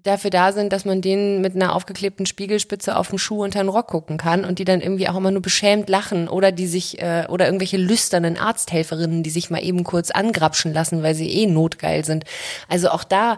[0.05, 3.69] dafür da sind, dass man denen mit einer aufgeklebten Spiegelspitze auf dem Schuh unter den
[3.69, 7.01] Rock gucken kann und die dann irgendwie auch immer nur beschämt lachen oder die sich
[7.01, 11.47] äh, oder irgendwelche lüsternen Arzthelferinnen, die sich mal eben kurz angrapschen lassen, weil sie eh
[11.47, 12.25] notgeil sind.
[12.69, 13.37] Also auch da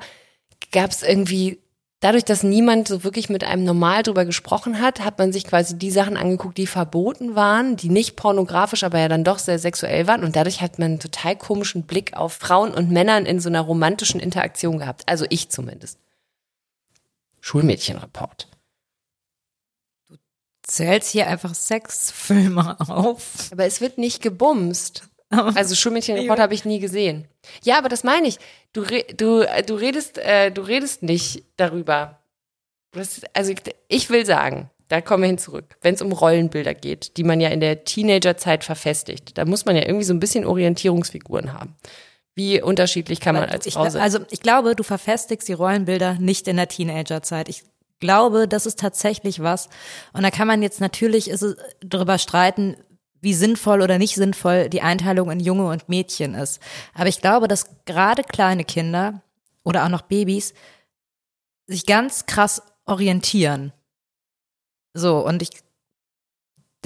[0.71, 1.59] gab es irgendwie
[1.99, 5.77] dadurch, dass niemand so wirklich mit einem normal drüber gesprochen hat, hat man sich quasi
[5.77, 10.07] die Sachen angeguckt, die verboten waren, die nicht pornografisch, aber ja dann doch sehr sexuell
[10.07, 10.23] waren.
[10.23, 13.61] Und dadurch hat man einen total komischen Blick auf Frauen und Männern in so einer
[13.61, 15.03] romantischen Interaktion gehabt.
[15.05, 15.99] Also ich zumindest.
[17.47, 18.49] Schulmädchenreport.
[20.63, 23.49] Zählst hier einfach Sexfilme auf.
[23.53, 25.07] Aber es wird nicht gebumst.
[25.29, 27.29] Also Schulmädchenreport habe ich nie gesehen.
[27.63, 28.37] Ja, aber das meine ich.
[28.73, 32.19] Du, re du, äh, du redest, äh, du redest nicht darüber.
[32.91, 35.77] Das, also ich, ich will sagen, da kommen wir hin zurück.
[35.81, 39.77] Wenn es um Rollenbilder geht, die man ja in der Teenagerzeit verfestigt, da muss man
[39.77, 41.77] ja irgendwie so ein bisschen Orientierungsfiguren haben.
[42.37, 43.99] Wie unterschiedlich kann man als ich, Frau sein?
[43.99, 47.49] also ich glaube, du verfestigst die Rollenbilder nicht in der Teenagerzeit.
[47.49, 47.63] Ich
[47.99, 49.69] glaube, das ist tatsächlich was.
[50.13, 52.77] Und da kann man jetzt natürlich ist es, darüber streiten,
[53.21, 56.61] wie sinnvoll oder nicht sinnvoll die Einteilung in Junge und Mädchen ist.
[56.93, 59.23] Aber ich glaube, dass gerade kleine Kinder
[59.63, 60.53] oder auch noch Babys
[61.65, 63.73] sich ganz krass orientieren.
[64.93, 65.49] So, und ich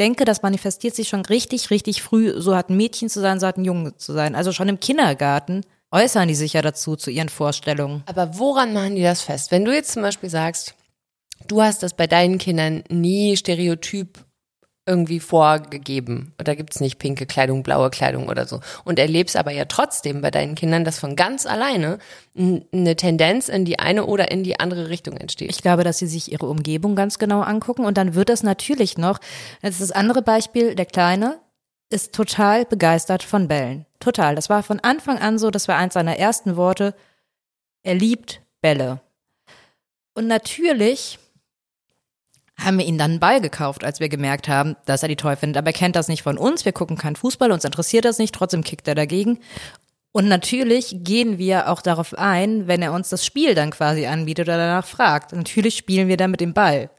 [0.02, 2.34] denke, das manifestiert sich schon richtig, richtig früh.
[2.42, 4.36] So hat ein Mädchen zu sein, so hat ein Junge zu sein.
[4.36, 5.62] Also schon im Kindergarten
[5.92, 8.04] äußern die sich ja dazu, zu ihren Vorstellungen.
[8.08, 9.52] Aber woran machen die das fest?
[9.52, 10.74] Wenn du jetzt zum Beispiel sagst,
[11.48, 14.26] du hast das bei deinen Kindern nie stereotyp
[14.86, 16.34] irgendwie vorgegeben.
[16.38, 18.62] Da gibt's nicht pinke Kleidung, blaue Kleidung oder so.
[18.84, 22.00] Und erlebst aber ja trotzdem bei deinen Kindern, dass von ganz alleine
[22.36, 25.52] eine Tendenz in die eine oder in die andere Richtung entsteht.
[25.52, 28.98] Ich glaube, dass sie sich ihre Umgebung ganz genau angucken und dann wird das natürlich
[28.98, 29.20] noch,
[29.62, 31.39] das ist das andere Beispiel, der Kleine
[31.91, 33.86] ist total begeistert von Bällen.
[34.00, 34.34] Total.
[34.34, 36.96] Das war von Anfang an so, das war eins seiner ersten Worte.
[37.84, 39.02] Er liebt Bälle.
[40.13, 41.20] Und natürlich
[42.63, 45.36] haben wir ihn dann einen Ball gekauft, als wir gemerkt haben, dass er die toll
[45.36, 45.58] findet.
[45.58, 46.65] Aber er kennt das nicht von uns.
[46.65, 48.34] Wir gucken keinen Fußball, uns interessiert das nicht.
[48.34, 49.39] Trotzdem kickt er dagegen.
[50.12, 54.47] Und natürlich gehen wir auch darauf ein, wenn er uns das Spiel dann quasi anbietet
[54.47, 55.32] oder danach fragt.
[55.34, 56.89] Natürlich spielen wir dann mit dem Ball.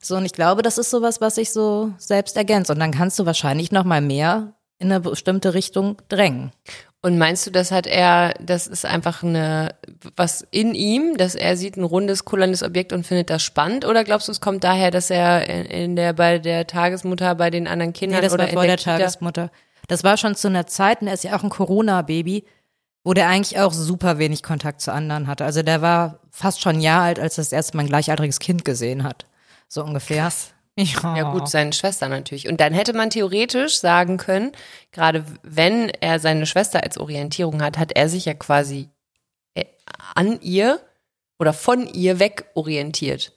[0.00, 2.70] So, und ich glaube, das ist sowas, was sich so selbst ergänzt.
[2.70, 6.52] Und dann kannst du wahrscheinlich noch mal mehr in eine bestimmte Richtung drängen.
[7.00, 9.74] Und meinst du, das hat er, das ist einfach eine,
[10.16, 13.84] was in ihm, dass er sieht ein rundes, kullerndes Objekt und findet das spannend?
[13.84, 17.68] Oder glaubst du, es kommt daher, dass er in der, bei der Tagesmutter, bei den
[17.68, 19.50] anderen Kindern nee, das oder war vor der, der, Tagesmutter.
[19.86, 22.44] Das war schon zu einer Zeit, und er ist ja auch ein Corona-Baby,
[23.04, 25.44] wo der eigentlich auch super wenig Kontakt zu anderen hatte.
[25.44, 28.40] Also der war fast schon ein Jahr alt, als er das erste Mal ein gleichaltriges
[28.40, 29.24] Kind gesehen hat.
[29.68, 30.24] So ungefähr.
[30.24, 30.52] Krass.
[30.78, 32.48] Ja, Ja gut, seine Schwester natürlich.
[32.48, 34.52] Und dann hätte man theoretisch sagen können,
[34.92, 38.88] gerade wenn er seine Schwester als Orientierung hat, hat er sich ja quasi
[39.54, 39.64] äh,
[40.14, 40.80] an ihr
[41.38, 43.32] oder von ihr weg orientiert.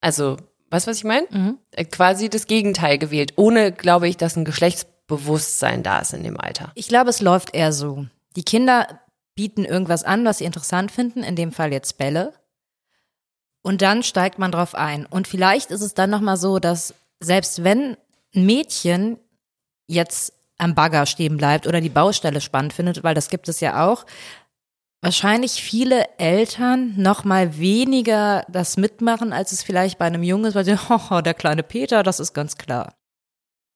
[0.00, 0.36] Also,
[0.70, 1.26] weißt du, was ich meine?
[1.30, 1.58] Mhm.
[1.72, 6.38] Äh, Quasi das Gegenteil gewählt, ohne, glaube ich, dass ein Geschlechtsbewusstsein da ist in dem
[6.38, 6.72] Alter.
[6.74, 8.06] Ich glaube, es läuft eher so.
[8.36, 9.00] Die Kinder
[9.34, 12.32] bieten irgendwas an, was sie interessant finden, in dem Fall jetzt Bälle.
[13.66, 15.06] Und dann steigt man drauf ein.
[15.06, 17.96] Und vielleicht ist es dann nochmal so, dass selbst wenn
[18.32, 19.18] ein Mädchen
[19.88, 23.84] jetzt am Bagger stehen bleibt oder die Baustelle spannend findet, weil das gibt es ja
[23.84, 24.06] auch,
[25.02, 30.54] wahrscheinlich viele Eltern noch mal weniger das mitmachen, als es vielleicht bei einem Jungen ist,
[30.54, 30.78] weil sie,
[31.10, 32.94] oh, der kleine Peter, das ist ganz klar.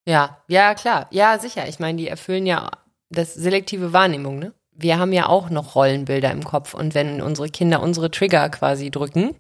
[0.07, 1.09] Ja, ja, klar.
[1.11, 1.67] Ja, sicher.
[1.67, 2.71] Ich meine, die erfüllen ja
[3.09, 4.55] das selektive Wahrnehmung, ne?
[4.71, 8.93] Wir haben ja auch noch Rollenbilder im Kopf und wenn unsere Kinder unsere Trigger quasi
[8.93, 9.35] drücken,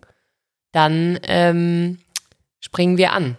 [0.73, 1.99] dann ähm,
[2.61, 3.37] springen wir an.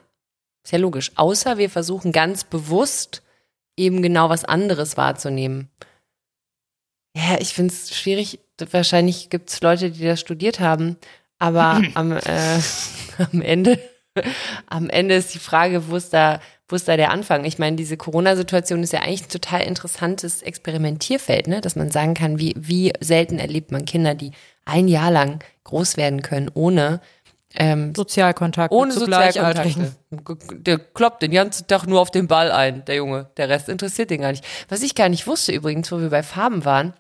[0.63, 1.12] Ist ja logisch.
[1.15, 3.24] Außer wir versuchen ganz bewusst
[3.78, 5.70] eben genau was anderes wahrzunehmen.
[7.15, 8.39] Ja, ich finde es schwierig.
[8.72, 10.98] Wahrscheinlich gibt es Leute, die das studiert haben,
[11.39, 12.60] aber am, äh,
[13.32, 13.80] am Ende,
[14.67, 17.44] am Ende ist die Frage, wo ist da, wo ist da der Anfang?
[17.44, 21.60] Ich meine, diese Corona-Situation ist ja eigentlich ein total interessantes Experimentierfeld, ne?
[21.60, 24.32] dass man sagen kann, wie, wie selten erlebt man Kinder, die
[24.63, 27.02] ein Jahr lang groß werden können, ohne
[27.55, 28.73] ähm, Sozialkontakt.
[28.73, 29.95] ohne Sozialkontakte.
[30.53, 33.29] Der kloppt den ganzen Tag nur auf den Ball ein, der Junge.
[33.37, 34.43] Der Rest interessiert den gar nicht.
[34.69, 36.93] Was ich gar nicht wusste übrigens, wo wir bei Farben waren,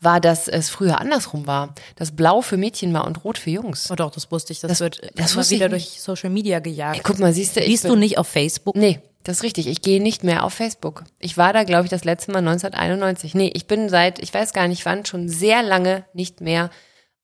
[0.00, 1.74] war, dass es früher andersrum war.
[1.96, 3.90] Dass Blau für Mädchen war und Rot für Jungs.
[3.90, 4.60] Oh doch, das wusste ich.
[4.60, 6.96] Das, Das- wird das immer wieder durch Social Media gejagt.
[6.96, 8.76] Ey, guck mal, siehst du, bin- du nicht auf Facebook?
[8.76, 9.66] Nee, das ist richtig.
[9.66, 11.04] Ich gehe nicht mehr auf Facebook.
[11.18, 13.34] Ich war da, glaube ich, das letzte Mal 1991.
[13.34, 16.70] Nee, ich bin seit, ich weiß gar nicht wann, schon sehr lange nicht mehr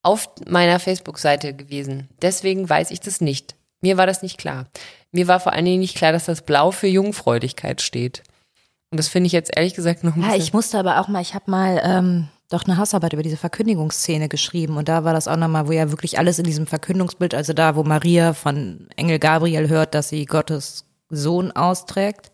[0.05, 2.09] auf meiner Facebook-Seite gewesen.
[2.21, 3.55] Deswegen weiß ich das nicht.
[3.81, 4.67] Mir war das nicht klar.
[5.11, 8.23] Mir war vor allen Dingen nicht klar, dass das Blau für Jungfräulichkeit steht.
[8.91, 10.41] Und das finde ich jetzt ehrlich gesagt noch ein Ja, bisschen.
[10.43, 14.29] ich musste aber auch mal, ich habe mal ähm, doch eine Hausarbeit über diese Verkündigungsszene
[14.29, 17.53] geschrieben und da war das auch nochmal, wo ja wirklich alles in diesem Verkündungsbild, also
[17.53, 22.31] da, wo Maria von Engel Gabriel hört, dass sie Gottes Sohn austrägt.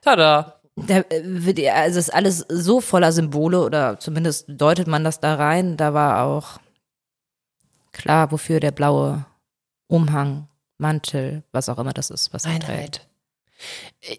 [0.00, 0.56] Tada.
[0.76, 5.04] Da, äh, wird ja- also es ist alles so voller Symbole oder zumindest deutet man
[5.04, 5.76] das da rein.
[5.76, 6.58] Da war auch
[7.92, 9.24] klar, wofür der blaue
[9.86, 13.06] Umhang, Mantel, was auch immer das ist, was er trägt.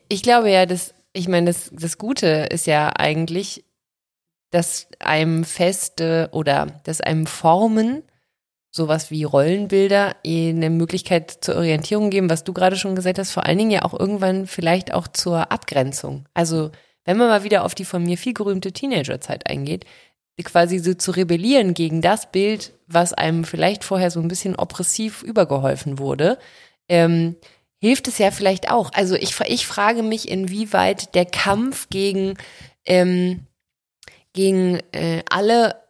[0.07, 3.65] Ich glaube ja, dass, ich meine, das, das Gute ist ja eigentlich,
[4.49, 8.03] dass einem feste oder dass einem Formen,
[8.71, 13.31] sowas wie Rollenbilder, eh eine Möglichkeit zur Orientierung geben, was du gerade schon gesagt hast,
[13.31, 16.25] vor allen Dingen ja auch irgendwann vielleicht auch zur Abgrenzung.
[16.33, 16.71] Also,
[17.03, 19.86] wenn man mal wieder auf die von mir viel gerühmte Teenagerzeit eingeht,
[20.41, 25.22] quasi so zu rebellieren gegen das Bild, was einem vielleicht vorher so ein bisschen oppressiv
[25.22, 26.39] übergeholfen wurde,
[26.89, 27.36] ähm,
[27.80, 28.91] hilft es ja vielleicht auch.
[28.93, 32.36] Also ich, ich frage mich, inwieweit der Kampf gegen,
[32.86, 33.46] ähm,
[34.34, 35.83] gegen äh, alle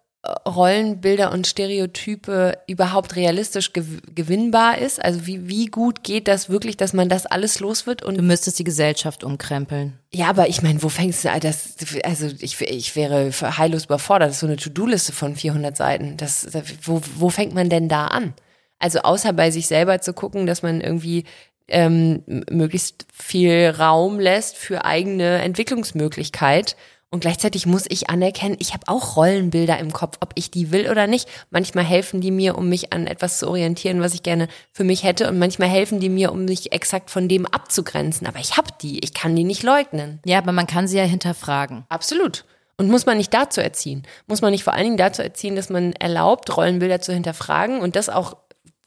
[0.48, 3.84] Rollenbilder und Stereotype überhaupt realistisch gew
[4.16, 5.04] gewinnbar ist?
[5.04, 8.04] Also wie, wie gut geht das wirklich, dass man das alles los wird?
[8.04, 10.00] Und Du müsstest die Gesellschaft umkrempeln.
[10.14, 11.42] ja, aber ich meine, wo fängst du an?
[11.42, 14.30] Das, also ich, ich wäre heillos überfordert.
[14.30, 16.16] Das ist so eine To-Do-Liste von 400 Seiten.
[16.16, 16.48] Das,
[16.84, 18.34] wo, wo fängt man denn da an?
[18.80, 21.26] Also außer bei sich selber zu gucken, dass man irgendwie
[21.68, 26.76] ähm, möglichst viel Raum lässt für eigene Entwicklungsmöglichkeit.
[27.14, 30.90] Und gleichzeitig muss ich anerkennen, ich habe auch Rollenbilder im Kopf, ob ich die will
[30.90, 31.30] oder nicht.
[31.52, 35.04] Manchmal helfen die mir, um mich an etwas zu orientieren, was ich gerne für mich
[35.04, 35.30] hätte.
[35.30, 38.26] Und manchmal helfen die mir, um mich exakt von dem abzugrenzen.
[38.26, 40.22] Aber ich habe die, ich kann die nicht leugnen.
[40.26, 41.86] Ja, aber man kann sie ja hinterfragen.
[41.88, 42.46] Absolut.
[42.78, 44.02] Und muss man nicht dazu erziehen?
[44.26, 47.96] Muss man nicht vor allen Dingen dazu erziehen, dass man erlaubt, Rollenbilder zu hinterfragen und
[47.96, 48.38] das auch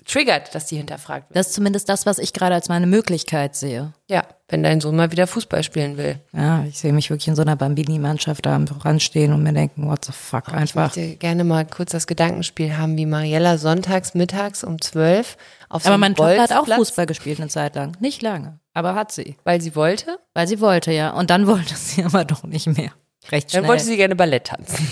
[0.06, 1.36] triggert, dass die hinterfragt wird?
[1.36, 3.92] Das ist zumindest das, was ich gerade als meine Möglichkeit sehe.
[4.08, 6.20] Ja, wenn dein Sohn mal wieder Fußball spielen will.
[6.32, 9.52] Ja, ich sehe mich wirklich in so einer Bambini-Mannschaft da am Rand stehen und mir
[9.52, 10.94] denken, what the fuck, Ich einfach.
[10.96, 15.36] möchte gerne mal kurz das Gedankenspiel haben, wie Mariella sonntags mittags um zwölf
[15.68, 17.96] auf so Aber meine Tochter hat auch Fußball gespielt eine Zeit lang.
[18.00, 19.36] Nicht lange, aber hat sie.
[19.44, 20.18] Weil sie wollte.
[20.34, 21.10] Weil sie wollte, ja.
[21.10, 22.92] Und dann wollte sie aber doch nicht mehr.
[23.32, 23.62] Recht schnell.
[23.62, 24.86] Dann wollte sie gerne Ballett tanzen.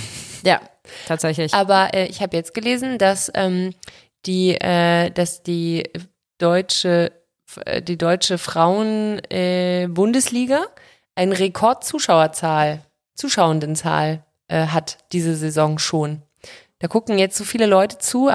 [0.45, 0.61] ja,
[1.07, 1.55] tatsächlich.
[1.55, 3.73] Aber äh, ich habe jetzt gelesen, dass ähm,
[4.27, 5.85] die, äh, dass die
[6.39, 7.13] deutsche,
[7.65, 10.67] äh, die deutsche Frauen äh, Bundesliga
[11.15, 12.83] eine Rekordzuschauerzahl,
[13.15, 16.23] Zuschauendenzahl äh, hat diese Saison schon.
[16.81, 18.29] Da gucken jetzt so viele Leute zu.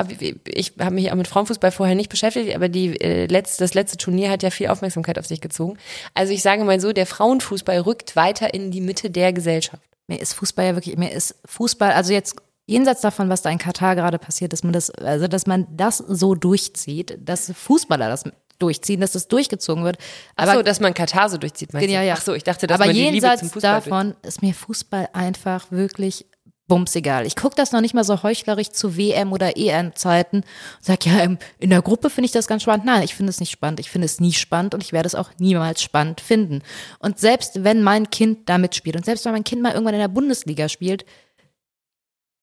[0.45, 3.97] Ich habe mich auch mit Frauenfußball vorher nicht beschäftigt, aber die, äh, letzte, das letzte
[3.97, 5.77] Turnier hat ja viel Aufmerksamkeit auf sich gezogen.
[6.15, 9.83] Also ich sage mal so, der Frauenfußball rückt weiter in die Mitte der Gesellschaft.
[10.07, 12.37] mir ist Fußball ja wirklich, mir ist Fußball, also jetzt
[12.69, 15.97] jenseits davon, was da in Katar gerade passiert, dass man das, also dass man das
[15.97, 18.23] so durchzieht, dass Fußballer das
[18.59, 19.97] durchziehen, dass das durchgezogen wird.
[20.35, 22.07] Aber Aber so, dass man Katar so durchzieht, meinst Ja, du?
[22.07, 22.13] ja.
[22.17, 24.53] Ach so, ich dachte, dass aber man die Liebe jenseits zum Fußball davon ist mir
[24.53, 26.25] Fußball einfach wirklich
[26.67, 27.25] bumsegal.
[27.25, 30.45] Ich gucke das noch nicht mal so heuchlerisch zu WM oder EM-Zeiten und
[30.81, 32.85] sag ja, ähm, in der Gruppe finde ich das ganz spannend.
[32.85, 33.79] Nein, ich finde es nicht spannend.
[33.79, 36.61] Ich finde es nie spannend und ich werde es auch niemals spannend finden.
[36.99, 39.99] Und selbst wenn mein Kind da mitspielt und selbst wenn mein Kind mal irgendwann in
[39.99, 41.05] der Bundesliga spielt,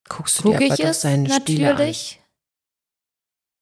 [0.09, 2.21] guckst du gucke dir ich es natürlich.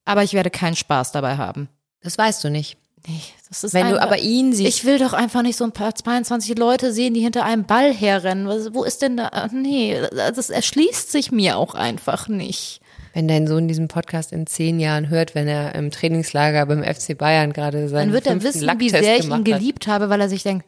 [0.04, 1.68] Aber ich werde keinen Spaß dabei haben.
[2.02, 2.76] Das weißt du nicht.
[3.06, 5.64] Nee, das ist Wenn du einfach- aber ihn siehst, Ich will doch einfach nicht so
[5.64, 8.48] ein paar 22 Leute sehen, die hinter einem Ball herrennen.
[8.48, 9.28] Was, wo ist denn da?
[9.32, 12.80] Ach, Nee, das erschließt sich mir auch einfach nicht.
[13.12, 17.14] wenn dein Sohn diesen Podcast in zehn Jahren hört, wenn er im Trainingslager beim FC
[17.16, 20.28] Bayern gerade seinen Dann wird er wissen, wie sehr ich ihn geliebt habe, weil er
[20.28, 20.66] sich denkt,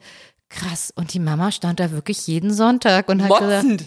[0.48, 3.40] krass, und die Mama stand da wirklich jeden Sonntag und hat hat.
[3.40, 3.84] gesagt, Motzend.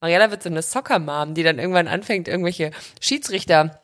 [0.00, 3.82] Mariella wird so eine Soccer-Mom, die dann irgendwann anfängt, irgendwelche Schiedsrichter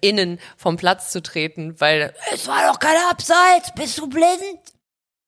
[0.00, 4.58] innen vom Platz zu treten, weil es war doch kein Abseits, bist du blind?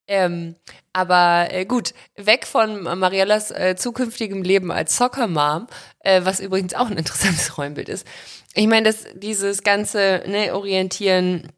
[0.07, 0.57] Ähm,
[0.93, 5.69] aber äh, gut, weg von Mariellas äh, zukünftigem Leben als Soccer-Mom,
[6.01, 8.07] äh, was übrigens auch ein interessantes Rollenbild ist.
[8.55, 11.53] Ich meine, dass dieses ganze ne, Orientieren,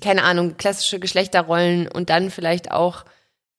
[0.00, 3.04] keine Ahnung, klassische Geschlechterrollen und dann vielleicht auch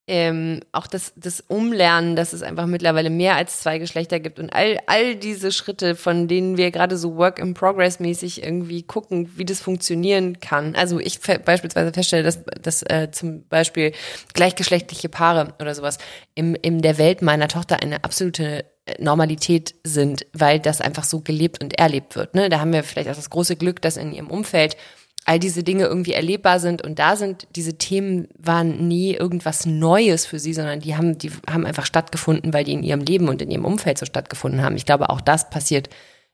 [0.08, 4.52] ähm, auch das, das Umlernen, dass es einfach mittlerweile mehr als zwei Geschlechter gibt und
[4.54, 9.30] all, all diese Schritte, von denen wir gerade so Work in Progress mäßig irgendwie gucken,
[9.36, 10.76] wie das funktionieren kann.
[10.76, 13.91] Also ich beispielsweise feststelle, dass, dass äh, zum Beispiel
[14.34, 15.98] gleichgeschlechtliche Paare oder sowas
[16.36, 18.63] im, in der Welt meiner Tochter eine absolute
[19.00, 22.36] Normalität sind, weil das einfach so gelebt und erlebt wird.
[22.36, 22.50] Ne?
[22.50, 24.78] Da haben wir vielleicht auch das große Glück, dass in ihrem Umfeld
[25.27, 30.25] all diese Dinge irgendwie erlebbar sind und da sind diese Themen waren nie irgendwas Neues
[30.25, 33.41] für sie, sondern die haben die haben einfach stattgefunden, weil die in ihrem Leben und
[33.41, 34.77] in ihrem Umfeld so stattgefunden haben.
[34.77, 35.89] Ich glaube, auch das passiert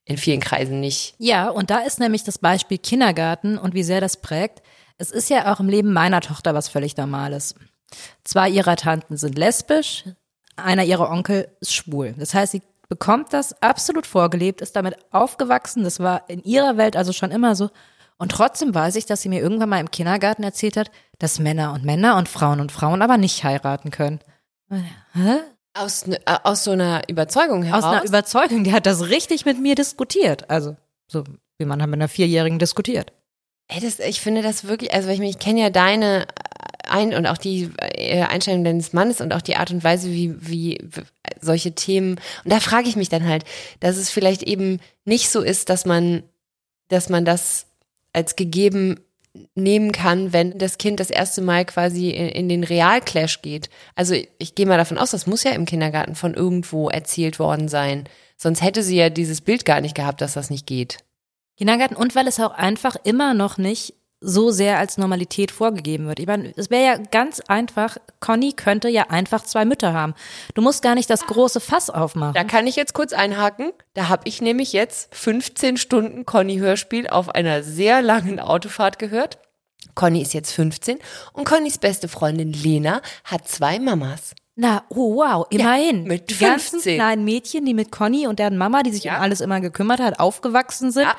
[0.05, 1.15] in vielen Kreisen nicht.
[1.17, 4.61] ja, und da ist nämlich das Beispiel Kindergarten und wie sehr das prägt.
[4.99, 7.55] Es ist ja auch im Leben meiner Tochter was völlig Normales.
[8.23, 10.03] Zwei ihrer Tanten sind lesbisch,
[10.55, 12.13] einer ihrer Onkel ist schwul.
[12.19, 15.83] Das heißt, sie bekommt das absolut vorgelebt, ist damit aufgewachsen.
[15.83, 17.71] Das war in ihrer Welt also schon immer so.
[18.23, 21.73] Und trotzdem weiß ich, dass sie mir irgendwann mal im Kindergarten erzählt hat, dass Männer
[21.73, 24.21] und Männer und Frauen und Frauen aber nicht heiraten können.
[24.69, 25.39] Hä?
[25.73, 27.83] Aus, äh, aus so einer Überzeugung heraus.
[27.83, 30.49] Aus einer Überzeugung, die hat das richtig mit mir diskutiert.
[30.49, 31.25] Also, so
[31.57, 33.11] wie man halt mit einer Vierjährigen diskutiert.
[33.67, 36.25] Ey, das, ich finde das wirklich, also ich, ich kenne ja deine
[36.87, 40.33] ein und auch die äh, Einstellung deines Mannes und auch die Art und Weise, wie,
[40.39, 40.77] wie
[41.41, 42.21] solche Themen.
[42.45, 43.43] Und da frage ich mich dann halt,
[43.81, 46.23] dass es vielleicht eben nicht so ist, dass man,
[46.87, 47.65] dass man das
[48.13, 48.99] als gegeben
[49.55, 53.69] nehmen kann, wenn das Kind das erste Mal quasi in, in den Realclash geht.
[53.95, 57.39] Also ich, ich gehe mal davon aus, das muss ja im Kindergarten von irgendwo erzählt
[57.39, 58.03] worden sein.
[58.37, 60.99] Sonst hätte sie ja dieses Bild gar nicht gehabt, dass das nicht geht.
[61.57, 63.95] Kindergarten und weil es auch einfach immer noch nicht
[64.25, 66.19] so sehr als Normalität vorgegeben wird.
[66.19, 70.13] Ich meine, es wäre ja ganz einfach, Conny könnte ja einfach zwei Mütter haben.
[70.53, 72.33] Du musst gar nicht das große Fass aufmachen.
[72.33, 73.71] Da kann ich jetzt kurz einhaken.
[73.93, 79.39] Da habe ich nämlich jetzt 15 Stunden Conny-Hörspiel auf einer sehr langen Autofahrt gehört.
[79.95, 80.97] Conny ist jetzt 15
[81.33, 84.33] und Connys beste Freundin Lena hat zwei Mamas.
[84.55, 86.03] Na, oh wow, immerhin.
[86.03, 86.95] mit die ganzen 15.
[86.95, 89.17] kleinen Mädchen, die mit Conny und deren Mama, die sich Ja.
[89.17, 91.15] um alles immer gekümmert hat, aufgewachsen sind, Ja.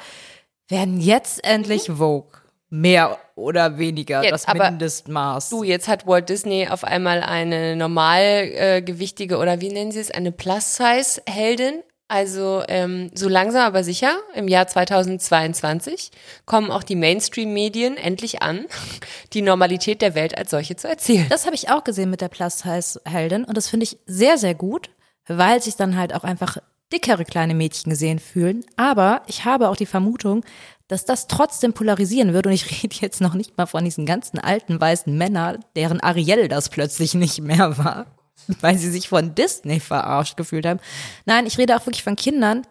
[0.68, 2.30] werden jetzt endlich Vogue.
[2.76, 5.50] Mehr oder weniger Jetzt, das Mindestmaß.
[5.50, 10.00] Du, jetzt hat Walt Disney auf einmal eine normalgewichtige äh, gewichtige oder wie nennen sie
[10.00, 11.84] es, eine Plus-Size-Heldin.
[12.08, 16.10] Also ähm, so langsam aber sicher, im Jahr 2022
[16.46, 18.66] kommen auch die Mainstream-Medien endlich an,
[19.32, 21.26] die Normalität der Welt als solche zu erzählen.
[21.28, 24.90] Das habe ich auch gesehen mit der Plus-Size-Heldin und das finde ich sehr, sehr gut,
[25.28, 26.58] weil sich dann halt auch einfach
[26.92, 28.64] dickere kleine Mädchen gesehen fühlen.
[28.76, 30.44] Aber ich habe auch die Vermutung,
[30.88, 34.38] dass das trotzdem polarisieren wird und ich rede jetzt noch nicht mal von diesen ganzen
[34.38, 38.06] alten weißen Männern, deren Ariel das plötzlich nicht mehr war,
[38.60, 40.80] weil sie sich von Disney verarscht gefühlt haben.
[41.26, 42.62] Nein, ich rede auch wirklich von Kindern,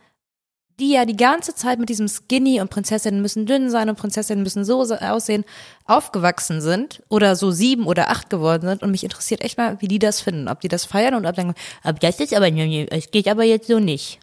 [0.80, 4.44] die ja die ganze Zeit mit diesem Skinny und Prinzessinnen müssen dünn sein und Prinzessinnen
[4.44, 5.46] müssen so aussehen,
[5.86, 9.88] aufgewachsen sind oder so sieben oder acht geworden sind und mich interessiert echt mal, wie
[9.88, 11.54] die das finden, ob die das feiern und ob dann,
[11.84, 14.20] ab das ist aber, es geht aber jetzt so nicht.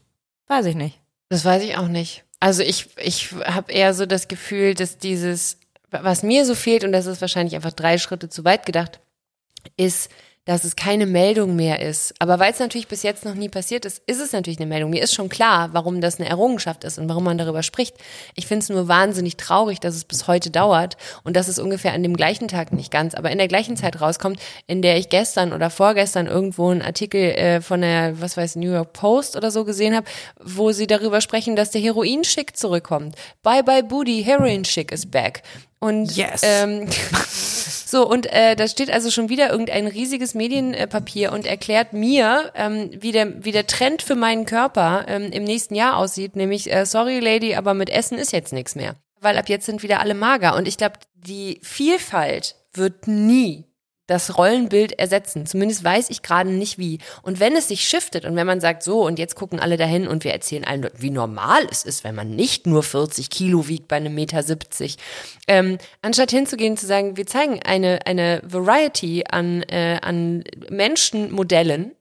[0.49, 0.99] Weiß ich nicht.
[1.29, 2.25] Das weiß ich auch nicht.
[2.41, 5.59] Also ich, ich habe eher so das Gefühl, dass dieses,
[5.91, 9.01] was mir so fehlt, und das ist wahrscheinlich einfach drei Schritte zu weit gedacht,
[9.77, 10.11] ist,
[10.47, 12.15] dass es keine Meldung mehr ist.
[12.19, 14.91] Aber weil es natürlich bis jetzt noch nie passiert ist, ist es natürlich eine Meldung.
[14.91, 17.97] Mir ist schon klar, warum das eine Errungenschaft ist und warum man darüber spricht.
[18.35, 21.93] Ich finde es nur wahnsinnig traurig, dass es bis heute dauert und dass es ungefähr
[21.93, 25.11] an dem gleichen Tag nicht ganz, aber in der gleichen Zeit rauskommt, in der ich
[25.11, 29.51] gestern oder vorgestern irgendwo einen Artikel äh, von der, was weiß, New York Post oder
[29.51, 30.07] so gesehen habe,
[30.43, 33.15] wo sie darüber sprechen, dass der Heroin-Schick zurückkommt.
[33.43, 35.43] Bye bye Booty, Heroin-Schick is back.
[35.81, 36.43] Und Yes.
[36.45, 36.87] ähm,
[37.87, 42.91] so, und äh, da steht also schon wieder irgendein riesiges Medienpapier und erklärt mir, ähm,
[42.93, 46.85] wie, der, wie der Trend für meinen Körper ähm, im nächsten Jahr aussieht, nämlich, äh,
[46.85, 48.97] sorry Lady, aber mit Essen ist jetzt nichts mehr.
[49.21, 50.55] Weil ab jetzt sind wieder alle mager.
[50.55, 53.70] Und ich glaube, die Vielfalt wird nie
[54.11, 55.47] das Rollenbild ersetzen.
[55.47, 56.99] Zumindest weiß ich gerade nicht wie.
[57.23, 60.09] Und wenn es sich shiftet und wenn man sagt, so, und jetzt gucken alle dahin
[60.09, 63.87] und wir erzählen allen, wie normal es ist, wenn man nicht nur 40 Kilo wiegt
[63.87, 64.97] bei einem Meter 70,
[65.47, 71.93] ähm, anstatt hinzugehen zu sagen, wir zeigen eine, eine Variety an, äh, an Menschenmodellen,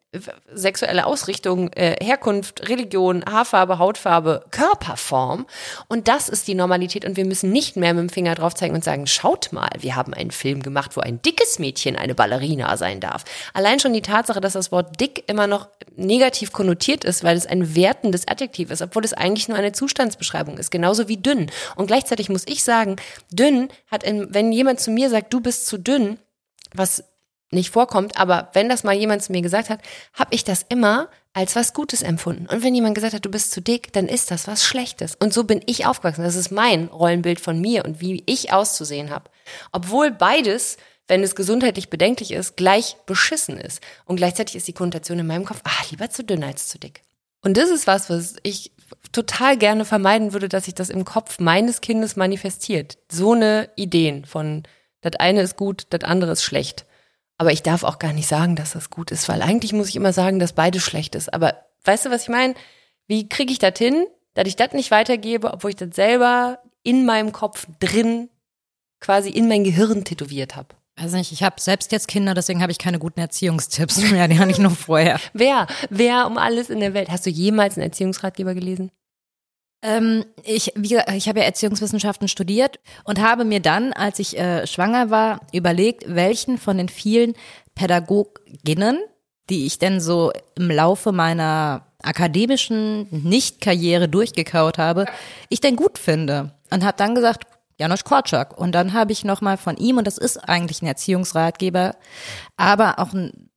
[0.51, 5.45] sexuelle Ausrichtung, äh, Herkunft, Religion, Haarfarbe, Hautfarbe, Körperform.
[5.87, 7.05] Und das ist die Normalität.
[7.05, 9.95] Und wir müssen nicht mehr mit dem Finger drauf zeigen und sagen, schaut mal, wir
[9.95, 13.23] haben einen Film gemacht, wo ein dickes Mädchen eine Ballerina sein darf.
[13.53, 17.45] Allein schon die Tatsache, dass das Wort dick immer noch negativ konnotiert ist, weil es
[17.45, 21.51] ein wertendes Adjektiv ist, obwohl es eigentlich nur eine Zustandsbeschreibung ist, genauso wie dünn.
[21.75, 22.95] Und gleichzeitig muss ich sagen,
[23.31, 26.17] dünn hat, in, wenn jemand zu mir sagt, du bist zu dünn,
[26.73, 27.03] was
[27.51, 29.79] nicht vorkommt, aber wenn das mal jemand zu mir gesagt hat,
[30.13, 32.47] habe ich das immer als was Gutes empfunden.
[32.47, 35.15] Und wenn jemand gesagt hat, du bist zu dick, dann ist das was Schlechtes.
[35.15, 36.23] Und so bin ich aufgewachsen.
[36.23, 39.29] Das ist mein Rollenbild von mir und wie ich auszusehen habe.
[39.71, 40.77] Obwohl beides,
[41.07, 43.81] wenn es gesundheitlich bedenklich ist, gleich beschissen ist.
[44.05, 47.01] Und gleichzeitig ist die Konnotation in meinem Kopf, ah, lieber zu dünn als zu dick.
[47.41, 48.71] Und das ist was, was ich
[49.11, 52.97] total gerne vermeiden würde, dass sich das im Kopf meines Kindes manifestiert.
[53.09, 54.63] So eine Ideen von,
[55.01, 56.85] das eine ist gut, das andere ist schlecht.
[57.39, 59.95] Aber ich darf auch gar nicht sagen, dass das gut ist, weil eigentlich muss ich
[59.95, 61.33] immer sagen, dass beides schlecht ist.
[61.33, 62.53] Aber weißt du, was ich meine?
[63.07, 67.05] Wie kriege ich das hin, dass ich das nicht weitergebe, obwohl ich das selber in
[67.05, 68.29] meinem Kopf drin
[68.99, 70.75] quasi in mein Gehirn tätowiert habe?
[70.97, 74.37] Weiß nicht, ich habe selbst jetzt Kinder, deswegen habe ich keine guten Erziehungstipps mehr, die
[74.37, 75.17] habe ich nur vorher.
[75.31, 75.67] Wer?
[75.89, 77.09] Wer um alles in der Welt?
[77.09, 78.91] Hast du jemals einen Erziehungsratgeber gelesen?
[79.81, 84.67] Ähm, ich, wie ich habe ja Erziehungswissenschaften studiert und habe mir dann, als ich äh,
[84.67, 87.33] schwanger war, überlegt, welchen von den vielen
[87.75, 88.99] Pädagoginnen,
[89.49, 95.05] die ich denn so im Laufe meiner akademischen Nicht-Karriere durchgekaut habe,
[95.49, 96.53] ich denn gut finde.
[96.69, 97.45] Und habe dann gesagt,
[97.79, 98.57] Janusz Korczak.
[98.57, 101.95] Und dann habe ich nochmal von ihm, und das ist eigentlich ein Erziehungsratgeber,
[102.57, 103.49] aber auch ein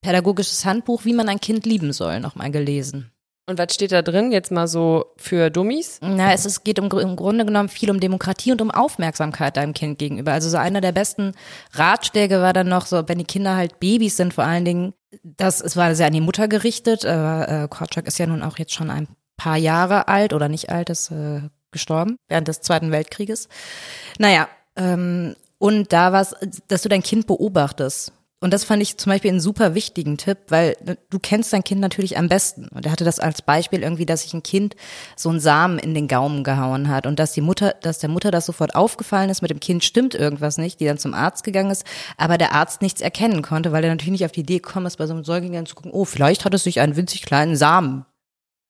[0.00, 3.12] pädagogisches Handbuch, wie man ein Kind lieben soll, nochmal gelesen.
[3.46, 4.30] Und was steht da drin?
[4.30, 5.98] Jetzt mal so für Dummies?
[6.00, 9.56] Na, es ist, geht im, Gr- im Grunde genommen viel um Demokratie und um Aufmerksamkeit
[9.56, 10.32] deinem Kind gegenüber.
[10.32, 11.32] Also so einer der besten
[11.72, 15.60] Ratschläge war dann noch so, wenn die Kinder halt Babys sind, vor allen Dingen, das,
[15.60, 17.04] es war sehr an die Mutter gerichtet.
[17.04, 20.70] Äh, äh, Korczak ist ja nun auch jetzt schon ein paar Jahre alt oder nicht
[20.70, 21.40] alt, ist äh,
[21.72, 23.48] gestorben während des Zweiten Weltkrieges.
[24.18, 26.26] Naja, ähm, und da war
[26.68, 28.12] dass du dein Kind beobachtest
[28.42, 31.62] und das fand ich zum Beispiel einen super wichtigen Tipp, weil ne, du kennst dein
[31.62, 32.68] Kind natürlich am besten.
[32.68, 34.74] Und er hatte das als Beispiel irgendwie, dass sich ein Kind
[35.16, 38.32] so einen Samen in den Gaumen gehauen hat und dass die Mutter, dass der Mutter
[38.32, 41.70] das sofort aufgefallen ist, mit dem Kind stimmt irgendwas nicht, die dann zum Arzt gegangen
[41.70, 41.84] ist,
[42.16, 44.96] aber der Arzt nichts erkennen konnte, weil er natürlich nicht auf die Idee gekommen ist,
[44.96, 48.04] bei so einem Säugling zu gucken, oh, vielleicht hat es sich einen winzig kleinen Samen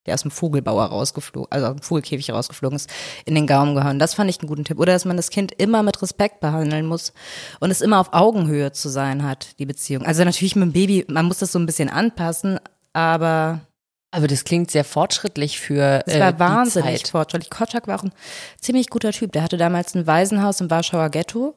[0.06, 2.90] der aus dem Vogelbauer rausgeflogen, also aus dem Vogelkäfig rausgeflogen ist,
[3.24, 3.98] in den Gaumen gehauen.
[3.98, 4.78] Das fand ich einen guten Tipp.
[4.78, 7.12] Oder dass man das Kind immer mit Respekt behandeln muss
[7.60, 10.04] und es immer auf Augenhöhe zu sein hat, die Beziehung.
[10.04, 12.58] Also natürlich mit dem Baby, man muss das so ein bisschen anpassen,
[12.92, 13.60] aber
[14.14, 17.08] aber das klingt sehr fortschrittlich für es war äh, wahnsinnig die Zeit.
[17.08, 17.50] fortschrittlich.
[17.50, 18.12] Kotschak war auch ein
[18.60, 19.32] ziemlich guter Typ.
[19.32, 21.56] Der hatte damals ein Waisenhaus im Warschauer Ghetto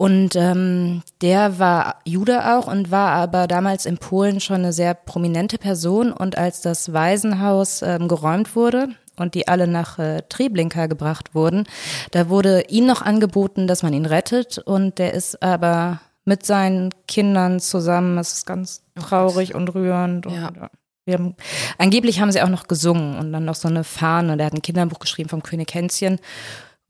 [0.00, 4.94] und ähm, der war Jude auch und war aber damals in Polen schon eine sehr
[4.94, 6.12] prominente Person.
[6.12, 11.64] Und als das Waisenhaus ähm, geräumt wurde und die alle nach äh, Treblinka gebracht wurden,
[12.12, 14.58] da wurde ihm noch angeboten, dass man ihn rettet.
[14.58, 18.18] Und der ist aber mit seinen Kindern zusammen.
[18.18, 20.26] Es ist ganz traurig und rührend.
[20.26, 20.52] Und, Ja.
[20.54, 20.70] ja.
[21.06, 21.34] Wir haben,
[21.78, 24.36] angeblich haben sie auch noch gesungen und dann noch so eine Fahne.
[24.36, 26.20] Der hat ein Kinderbuch geschrieben vom König Hänschen.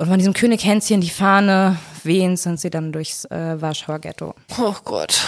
[0.00, 4.32] Und von diesem König Hänschen die Fahne wehen sind sie dann durchs äh, Warschauer Ghetto.
[4.56, 5.24] Oh Gott.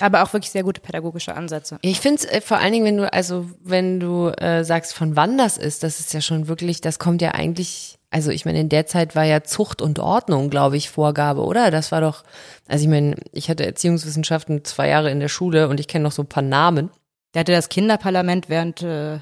[0.00, 1.78] Aber auch wirklich sehr gute pädagogische Ansätze.
[1.82, 5.14] Ich finde es äh, vor allen Dingen, wenn du, also wenn du äh, sagst, von
[5.14, 8.58] wann das ist, das ist ja schon wirklich, das kommt ja eigentlich, also ich meine,
[8.58, 11.70] in der Zeit war ja Zucht und Ordnung, glaube ich, Vorgabe, oder?
[11.70, 12.24] Das war doch,
[12.66, 16.12] also ich meine, ich hatte Erziehungswissenschaften zwei Jahre in der Schule und ich kenne noch
[16.12, 16.90] so ein paar Namen.
[17.34, 19.20] Der hatte das Kinderparlament, während äh,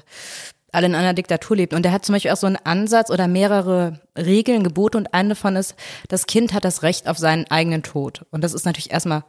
[0.71, 1.75] alle in einer Diktatur lebten.
[1.75, 5.29] Und der hat zum Beispiel auch so einen Ansatz oder mehrere Regeln, Gebote und eine
[5.29, 5.75] davon ist,
[6.07, 8.25] das Kind hat das Recht auf seinen eigenen Tod.
[8.31, 9.23] Und das ist natürlich erstmal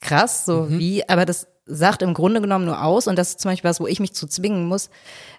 [0.00, 3.50] krass, so wie, aber das sagt im Grunde genommen nur aus, und das ist zum
[3.50, 4.90] Beispiel was, wo ich mich zu zwingen muss,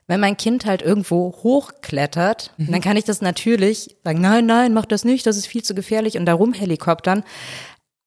[0.08, 4.86] wenn mein Kind halt irgendwo hochklettert, dann kann ich das natürlich sagen, nein, nein, mach
[4.86, 7.24] das nicht, das ist viel zu gefährlich und darum helikoptern.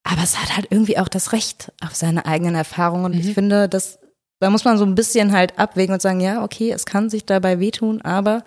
[0.05, 3.05] Aber es hat halt irgendwie auch das Recht auf seine eigenen Erfahrungen.
[3.05, 4.01] Und ich finde, das,
[4.43, 7.25] da muss man so ein bisschen halt abwägen und sagen, ja, okay, es kann sich
[7.25, 8.43] dabei wehtun, aber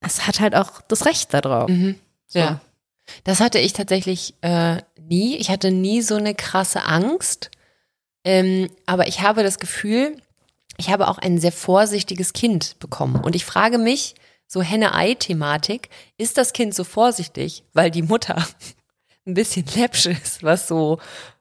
[0.00, 1.68] es hat halt auch das Recht darauf.
[2.28, 2.38] So.
[2.38, 2.60] Ja.
[3.24, 5.36] Das hatte ich tatsächlich äh, nie.
[5.36, 7.50] Ich hatte nie so eine krasse Angst.
[8.24, 10.16] Ähm, aber ich habe das Gefühl,
[10.76, 13.16] ich habe auch ein sehr vorsichtiges Kind bekommen.
[13.16, 14.14] Und ich frage mich,
[14.46, 15.88] so Henne-Ei-Thematik,
[16.18, 18.36] ist das Kind so vorsichtig, weil die Mutter
[19.26, 21.00] ein bisschen läppsch ist, was so,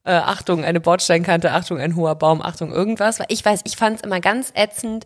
[0.09, 3.19] äh, Achtung, eine Bordsteinkante, Achtung, ein hoher Baum, Achtung, irgendwas.
[3.19, 5.05] Weil ich weiß, ich fand es immer ganz ätzend,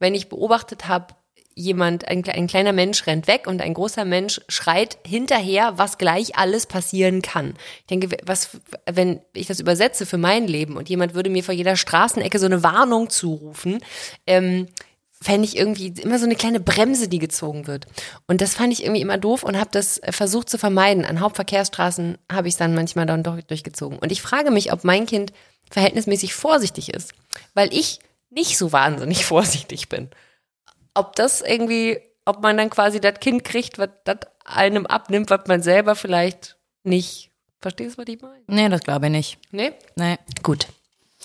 [0.00, 1.14] wenn ich beobachtet habe,
[1.54, 6.36] jemand, ein, ein kleiner Mensch rennt weg und ein großer Mensch schreit hinterher, was gleich
[6.36, 7.54] alles passieren kann.
[7.80, 8.58] Ich denke, was,
[8.90, 12.46] wenn ich das übersetze für mein Leben und jemand würde mir vor jeder Straßenecke so
[12.46, 13.80] eine Warnung zurufen,
[14.26, 14.68] ähm,
[15.22, 17.86] fände ich irgendwie immer so eine kleine Bremse, die gezogen wird.
[18.26, 21.04] Und das fand ich irgendwie immer doof und habe das äh, versucht zu vermeiden.
[21.04, 23.98] An Hauptverkehrsstraßen habe ich es dann manchmal dann doch durchgezogen.
[23.98, 25.32] Und ich frage mich, ob mein Kind
[25.70, 27.12] verhältnismäßig vorsichtig ist,
[27.54, 28.00] weil ich
[28.30, 30.08] nicht so wahnsinnig vorsichtig bin.
[30.94, 35.46] Ob das irgendwie, ob man dann quasi das Kind kriegt, was das einem abnimmt, was
[35.46, 37.30] man selber vielleicht nicht.
[37.60, 38.42] Verstehst du, was ich meine?
[38.46, 39.38] Nee, das glaube ich nicht.
[39.50, 39.72] Nee?
[39.96, 40.16] Nee.
[40.42, 40.66] Gut.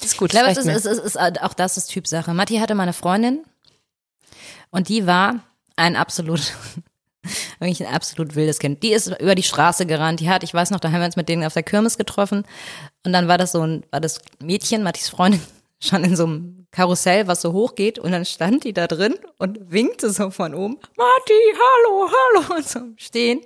[0.03, 0.33] Ist gut.
[0.33, 2.33] Ich glaube, es ist, es ist, ist, auch das ist Typsache.
[2.33, 3.45] Matti hatte mal eine Freundin
[4.71, 5.39] und die war
[5.75, 6.53] ein absolut,
[7.59, 8.83] wirklich ein absolut wildes Kind.
[8.83, 10.19] Die ist über die Straße gerannt.
[10.19, 12.43] Die hat, ich weiß noch, da haben wir uns mit denen auf der Kirmes getroffen
[13.05, 15.41] und dann war das so ein, war das Mädchen, Mattis Freundin,
[15.79, 19.15] schon in so einem Karussell, was so hoch geht und dann stand die da drin
[19.37, 23.41] und winkte so von oben, Matti, hallo, hallo und so Stehen.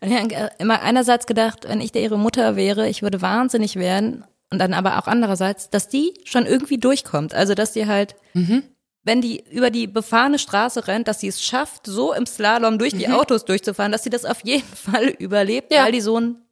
[0.00, 3.76] Und ich habe immer einerseits gedacht, wenn ich da ihre Mutter wäre, ich würde wahnsinnig
[3.76, 7.34] werden und dann aber auch andererseits, dass die schon irgendwie durchkommt.
[7.34, 8.16] Also, dass die halt,
[9.06, 12.92] wenn die über die befahrene Straße rennt, dass sie es schafft, so im Slalom durch
[12.92, 15.84] die Autos durchzufahren, dass sie das auf jeden Fall überlebt, Ja.
[15.84, 16.42] weil die so ein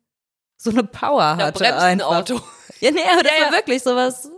[0.56, 2.00] so eine Power Da hatte ein.
[2.00, 2.40] Auto.
[2.80, 3.56] Ja, nee, aber das Ja, war ja.
[3.58, 4.30] wirklich sowas.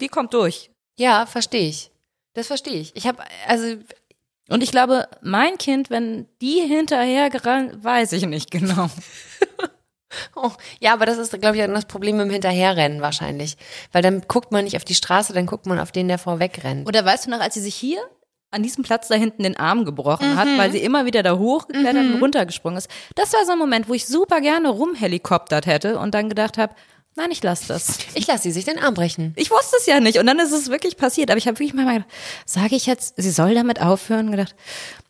[0.00, 0.70] Die kommt durch.
[0.98, 1.90] Ja, verstehe ich.
[2.34, 2.94] Das verstehe ich.
[2.96, 3.76] Ich habe, also,
[4.48, 8.88] Und ich glaube, mein Kind, wenn die hinterher gerannt, weiß ich nicht genau.
[10.34, 10.50] oh,
[10.80, 13.56] ja, aber das ist, glaube ich, dann das Problem mit dem Hinterherrennen wahrscheinlich.
[13.92, 16.64] Weil dann guckt man nicht auf die Straße, dann guckt man auf den, der vorweg
[16.64, 16.88] rennt.
[16.88, 18.00] Oder weißt du noch, als sie sich hier
[18.50, 22.14] an diesem Platz da hinten den Arm gebrochen hat, weil sie immer wieder da hochgeklettert
[22.14, 22.88] und runtergesprungen ist.
[23.14, 26.74] Das war so ein Moment, wo ich super gerne rumhelikoptert hätte und dann gedacht habe,
[27.14, 27.98] nein, ich lasse das.
[28.14, 29.34] Ich lasse sie sich den Arm brechen.
[29.36, 31.30] Ich wusste es ja nicht und dann ist es wirklich passiert.
[31.30, 32.10] Aber ich habe wirklich mal gedacht,
[32.46, 34.26] sage ich jetzt, sie soll damit aufhören?
[34.26, 34.54] Und gedacht,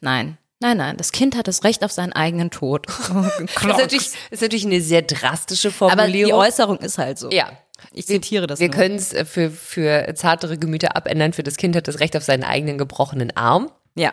[0.00, 2.86] nein, nein, nein, das Kind hat das Recht auf seinen eigenen Tod.
[3.18, 6.32] Das ist natürlich, ist natürlich eine sehr drastische Formulierung.
[6.32, 7.30] Aber die Äußerung ist halt so.
[7.30, 7.50] ja.
[7.92, 11.32] Ich zitiere das Wir können es äh, für, für zartere Gemüter abändern.
[11.32, 13.70] Für das Kind hat das Recht auf seinen eigenen gebrochenen Arm.
[13.94, 14.12] Ja,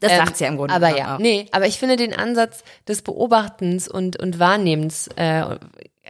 [0.00, 0.72] das Ähm, sagt sie ja im Grunde.
[0.72, 1.18] Aber ja, auch.
[1.18, 5.56] nee, aber ich finde den Ansatz des Beobachtens und, und Wahrnehmens äh,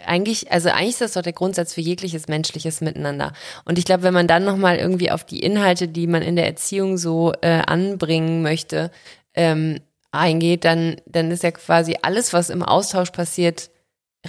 [0.07, 3.33] eigentlich, also eigentlich ist das doch der Grundsatz für jegliches menschliches Miteinander.
[3.65, 6.47] Und ich glaube, wenn man dann nochmal irgendwie auf die Inhalte, die man in der
[6.47, 8.91] Erziehung so äh, anbringen möchte,
[9.35, 9.81] ähm,
[10.11, 13.71] eingeht, dann, dann ist ja quasi alles, was im Austausch passiert,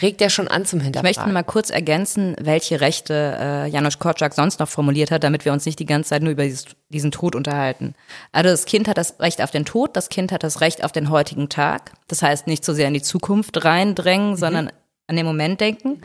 [0.01, 1.16] regt ja schon an zum Ich Hinterfragen.
[1.16, 5.54] möchte mal kurz ergänzen, welche Rechte äh, Janusz Korczak sonst noch formuliert hat, damit wir
[5.54, 7.93] uns nicht die ganze Zeit nur über dieses, diesen Tod unterhalten.
[8.32, 10.91] Also das Kind hat das Recht auf den Tod, das Kind hat das Recht auf
[10.91, 11.91] den heutigen Tag.
[12.08, 14.72] Das heißt, nicht so sehr in die Zukunft reindrängen, sondern
[15.08, 16.01] an den Moment denken.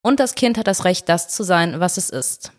[0.00, 2.52] Und das Kind hat das Recht, das zu sein, was es ist.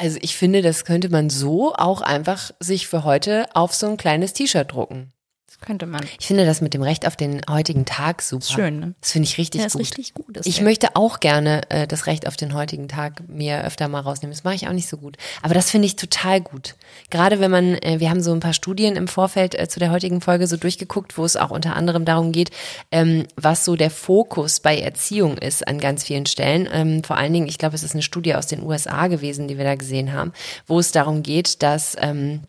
[0.00, 3.96] Also ich finde, das könnte man so auch einfach sich für heute auf so ein
[3.96, 5.12] kleines T-Shirt drucken.
[5.60, 6.04] Könnte man.
[6.20, 8.44] Ich finde das mit dem Recht auf den heutigen Tag super.
[8.44, 8.94] Schön, ne?
[9.00, 9.80] Das finde ich richtig Ja, ist gut.
[9.82, 10.36] richtig gut.
[10.44, 10.64] Ich Geld.
[10.64, 14.32] möchte auch gerne äh, das Recht auf den heutigen Tag mir öfter mal rausnehmen.
[14.32, 15.16] Das mache ich auch nicht so gut.
[15.42, 16.76] Aber das finde ich total gut.
[17.10, 19.90] Gerade wenn man, äh, wir haben so ein paar Studien im Vorfeld äh, zu der
[19.90, 22.50] heutigen Folge so durchgeguckt, wo es auch unter anderem darum geht,
[22.92, 26.68] ähm, was so der Fokus bei Erziehung ist an ganz vielen Stellen.
[26.72, 29.58] Ähm, vor allen Dingen, ich glaube, es ist eine Studie aus den USA gewesen, die
[29.58, 30.32] wir da gesehen haben,
[30.68, 32.42] wo es darum geht, dass, ähm,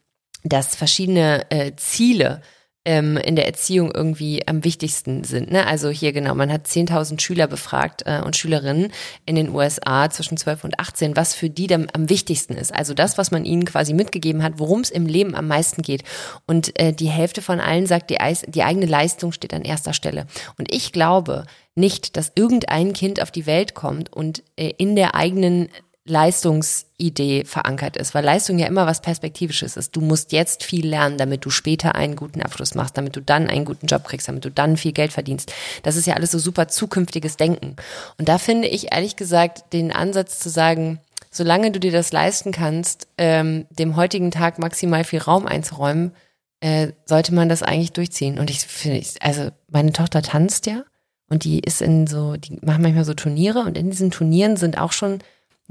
[0.44, 2.42] dass verschiedene äh, Ziele
[2.90, 5.52] ähm, in der Erziehung irgendwie am wichtigsten sind.
[5.52, 5.68] Ne?
[5.68, 8.92] Also hier genau, man hat 10.000 Schüler befragt äh, und Schülerinnen
[9.28, 12.74] in den USA zwischen 12 und 18, was für die dann am wichtigsten ist.
[12.74, 16.04] Also das, was man ihnen quasi mitgegeben hat, worum es im Leben am meisten geht.
[16.48, 18.18] Und äh, die Hälfte von allen sagt, die,
[18.48, 20.26] die eigene Leistung steht an erster Stelle.
[20.58, 25.14] Und ich glaube nicht, dass irgendein Kind auf die Welt kommt und äh, in der
[25.14, 25.70] eigenen
[26.06, 29.96] Leistungsidee verankert ist, weil Leistung ja immer was Perspektivisches ist.
[29.96, 33.48] Du musst jetzt viel lernen, damit du später einen guten Abschluss machst, damit du dann
[33.48, 35.54] einen guten Job kriegst, damit du dann viel Geld verdienst.
[35.84, 37.76] Das ist ja alles so super zukünftiges Denken.
[38.18, 41.00] Und da finde ich ehrlich gesagt den Ansatz zu sagen,
[41.32, 46.14] solange du dir das leisten kannst, ähm, dem heutigen Tag maximal viel Raum einzuräumen,
[46.62, 48.40] äh, sollte man das eigentlich durchziehen.
[48.40, 50.84] Und ich finde, also meine Tochter tanzt ja
[51.30, 54.78] und die ist in so, die machen manchmal so Turniere und in diesen Turnieren sind
[54.78, 55.20] auch schon,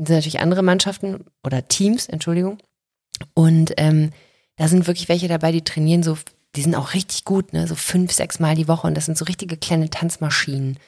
[0.07, 2.59] sind natürlich andere Mannschaften oder Teams, Entschuldigung.
[3.35, 4.11] Und ähm,
[4.57, 6.17] da sind wirklich welche dabei, die trainieren so,
[6.57, 9.19] die sind auch richtig gut, ne, so fünf, sechs Mal die Woche und das sind
[9.19, 10.79] so richtige kleine Tanzmaschinen.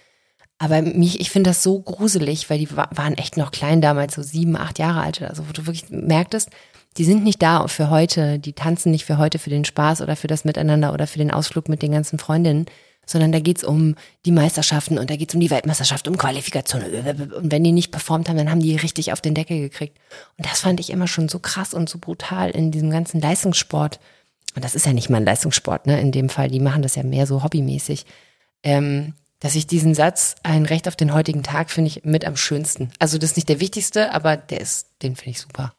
[0.58, 4.14] Aber mich, ich finde das so gruselig, weil die wa- waren echt noch klein damals,
[4.14, 6.50] so sieben, acht Jahre alt oder so, wo du wirklich merktest,
[6.96, 10.16] die sind nicht da für heute, die tanzen nicht für heute, für den Spaß oder
[10.16, 12.66] für das Miteinander oder für den Ausflug mit den ganzen Freundinnen,
[13.06, 16.82] sondern da geht's um die Meisterschaften und da geht's um die Weltmeisterschaft, um Qualifikation.
[16.82, 19.98] Und wenn die nicht performt haben, dann haben die richtig auf den Deckel gekriegt.
[20.38, 23.98] Und das fand ich immer schon so krass und so brutal in diesem ganzen Leistungssport.
[24.54, 26.00] Und das ist ja nicht mal ein Leistungssport, ne?
[26.00, 28.06] In dem Fall, die machen das ja mehr so hobbymäßig.
[28.62, 32.36] Ähm, dass ich diesen Satz, ein Recht auf den heutigen Tag, finde ich mit am
[32.36, 32.92] schönsten.
[32.98, 35.72] Also das ist nicht der wichtigste, aber der ist, den finde ich super.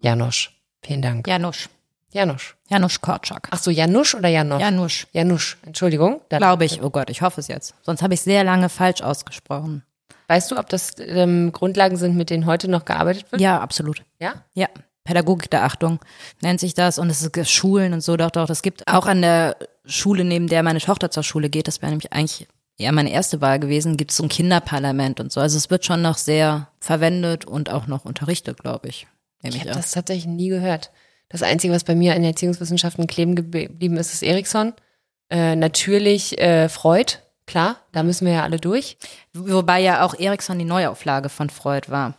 [0.00, 1.28] Janosch, vielen Dank.
[1.28, 1.68] Janosch.
[2.12, 3.48] Janusz Korczak.
[3.50, 4.60] Ach so, Janusz oder Janosch?
[4.60, 5.06] Janusz.
[5.12, 6.20] Janusz, Entschuldigung.
[6.28, 6.82] Glaube ich.
[6.82, 7.74] Oh Gott, ich hoffe es jetzt.
[7.82, 9.84] Sonst habe ich sehr lange falsch ausgesprochen.
[10.28, 13.40] Weißt du, ob das ähm, Grundlagen sind, mit denen heute noch gearbeitet wird?
[13.40, 14.04] Ja, absolut.
[14.20, 14.44] Ja?
[14.54, 14.68] Ja,
[15.04, 15.98] Pädagogik der Achtung
[16.40, 18.46] nennt sich das und es ist Schulen und so, doch, doch.
[18.46, 21.90] Das gibt auch an der Schule, neben der meine Tochter zur Schule geht, das wäre
[21.90, 22.46] nämlich eigentlich
[22.78, 25.40] eher meine erste Wahl gewesen, gibt es so ein Kinderparlament und so.
[25.40, 29.06] Also es wird schon noch sehr verwendet und auch noch unterrichtet, glaube ich.
[29.42, 30.90] Ich ich habe das tatsächlich nie gehört.
[31.30, 34.74] Das Einzige, was bei mir in Erziehungswissenschaften kleben geblieben ist, ist Erikson.
[35.30, 37.14] Äh, natürlich äh, Freud,
[37.46, 38.98] klar, da müssen wir ja alle durch.
[39.32, 42.14] Wobei ja auch Erikson die Neuauflage von Freud war.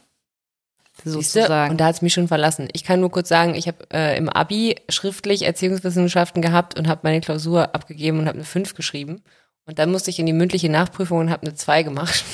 [1.03, 1.71] Sozusagen.
[1.71, 2.67] Und da hat's mich schon verlassen.
[2.73, 7.01] Ich kann nur kurz sagen, ich habe äh, im Abi schriftlich Erziehungswissenschaften gehabt und habe
[7.03, 9.21] meine Klausur abgegeben und habe eine 5 geschrieben.
[9.65, 12.23] Und dann musste ich in die mündliche Nachprüfung und habe eine 2 gemacht.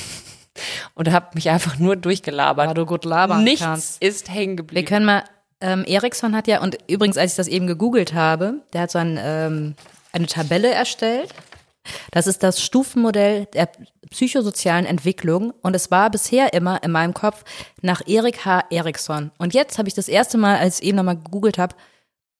[0.96, 2.66] Und habe mich einfach nur durchgelabert.
[2.66, 4.02] Weil du gut labern Nichts kannst.
[4.02, 4.86] ist hängen Wir geblieben.
[4.88, 5.22] können mal,
[5.60, 8.98] ähm, Erikson hat ja, und übrigens, als ich das eben gegoogelt habe, der hat so
[8.98, 9.74] ein, ähm,
[10.12, 11.34] eine Tabelle erstellt.
[12.10, 13.68] Das ist das Stufenmodell der
[14.10, 17.44] psychosozialen Entwicklung und es war bisher immer in meinem Kopf
[17.80, 18.64] nach Erik H.
[18.70, 19.30] Erikson.
[19.38, 21.74] Und jetzt habe ich das erste Mal, als ich eben nochmal gegoogelt habe,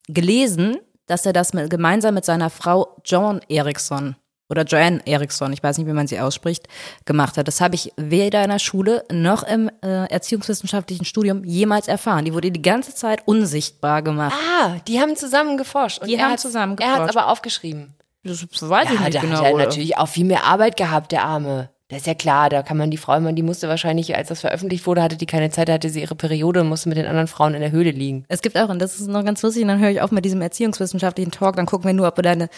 [0.06, 4.16] gelesen, dass er das mit, gemeinsam mit seiner Frau John Erikson
[4.48, 6.68] oder Joanne Erikson, ich weiß nicht, wie man sie ausspricht,
[7.04, 7.46] gemacht hat.
[7.48, 12.24] Das habe ich weder in der Schule noch im äh, erziehungswissenschaftlichen Studium jemals erfahren.
[12.24, 14.34] Die wurde die ganze Zeit unsichtbar gemacht.
[14.62, 16.00] Ah, die haben zusammen geforscht.
[16.00, 17.16] Und Die haben hat's- zusammen Er hat geforscht.
[17.16, 17.94] aber aufgeschrieben.
[18.24, 19.36] Das weiß ich Ja, nicht da genau.
[19.38, 19.64] hat er oder?
[19.64, 21.70] natürlich auch viel mehr Arbeit gehabt, der Arme.
[21.90, 24.40] Das ist ja klar, da kann man die Frau immer, die musste wahrscheinlich, als das
[24.40, 27.06] veröffentlicht wurde, hatte die keine Zeit, da hatte sie ihre Periode und musste mit den
[27.06, 28.24] anderen Frauen in der Höhle liegen.
[28.28, 30.24] Es gibt auch, und das ist noch ganz lustig, und dann höre ich auf mit
[30.26, 32.50] diesem erziehungswissenschaftlichen Talk, dann gucken wir nur, ob du deine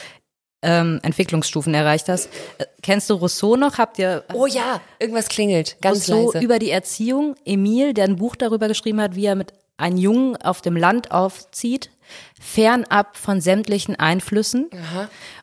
[0.63, 2.29] ähm, Entwicklungsstufen erreicht hast.
[2.59, 3.79] Äh, kennst du Rousseau noch?
[3.79, 6.45] Habt ihr Oh ja, irgendwas klingelt, ganz Rousseau leise.
[6.45, 7.35] über die Erziehung?
[7.45, 11.11] Emil, der ein Buch darüber geschrieben hat, wie er mit einem Jungen auf dem Land
[11.11, 11.91] aufzieht,
[12.39, 14.69] fernab von sämtlichen Einflüssen.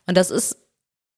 [0.06, 0.56] Und das ist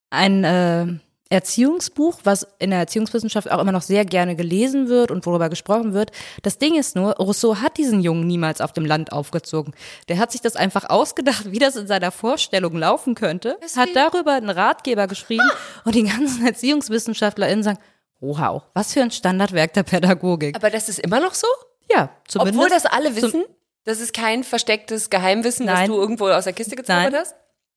[0.09, 0.87] ein, äh,
[1.31, 5.95] Erziehungsbuch, was in der Erziehungswissenschaft auch immer noch sehr gerne gelesen wird und worüber gesprochen
[5.95, 6.11] wird.
[6.43, 9.73] Das Ding ist nur, Rousseau hat diesen Jungen niemals auf dem Land aufgezogen.
[10.09, 14.33] Der hat sich das einfach ausgedacht, wie das in seiner Vorstellung laufen könnte, hat darüber
[14.33, 15.49] einen Ratgeber geschrieben
[15.85, 17.79] und die ganzen ErziehungswissenschaftlerInnen sagen,
[18.19, 20.57] wow, was für ein Standardwerk der Pädagogik.
[20.57, 21.47] Aber das ist immer noch so?
[21.91, 22.59] Ja, zumindest.
[22.59, 23.45] Obwohl das alle wissen?
[23.85, 25.91] Das ist kein verstecktes Geheimwissen, das Nein.
[25.91, 27.35] du irgendwo aus der Kiste gezaubert hast?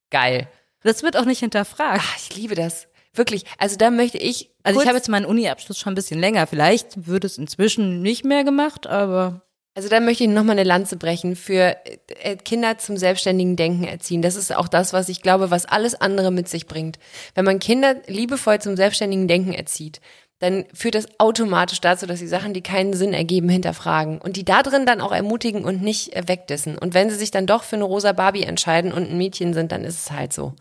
[0.10, 0.48] Geil.
[0.84, 2.04] Das wird auch nicht hinterfragt.
[2.04, 2.88] Ach, ich liebe das.
[3.16, 3.46] Wirklich.
[3.58, 4.52] Also da möchte ich.
[4.64, 6.48] Also ich habe jetzt meinen Uni-Abschluss schon ein bisschen länger.
[6.48, 9.42] Vielleicht wird es inzwischen nicht mehr gemacht, aber
[9.76, 11.76] Also da möchte ich nochmal eine Lanze brechen für
[12.22, 14.22] äh, Kinder zum selbstständigen Denken erziehen.
[14.22, 16.98] Das ist auch das, was ich glaube, was alles andere mit sich bringt.
[17.36, 20.00] Wenn man Kinder liebevoll zum selbstständigen Denken erzieht,
[20.40, 24.44] dann führt das automatisch dazu, dass sie Sachen, die keinen Sinn ergeben, hinterfragen und die
[24.46, 26.78] da drin dann auch ermutigen und nicht äh, wegdissen.
[26.78, 29.72] Und wenn sie sich dann doch für eine rosa Barbie entscheiden und ein Mädchen sind,
[29.72, 30.54] dann ist es halt so.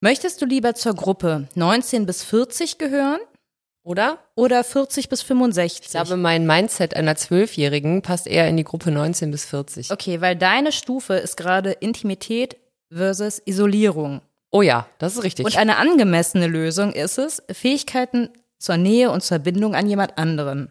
[0.00, 3.20] Möchtest du lieber zur Gruppe 19 bis 40 gehören
[3.82, 4.18] Oder?
[4.34, 5.86] oder 40 bis 65?
[5.86, 9.90] Ich glaube, mein Mindset einer Zwölfjährigen passt eher in die Gruppe 19 bis 40.
[9.90, 12.56] okay, weil deine Stufe ist gerade Intimität
[12.92, 14.20] versus Isolierung.
[14.50, 15.46] Oh ja, das ist richtig.
[15.46, 20.70] Und eine angemessene Lösung ist es, Fähigkeiten zur Nähe und zur Bindung an jemand anderen.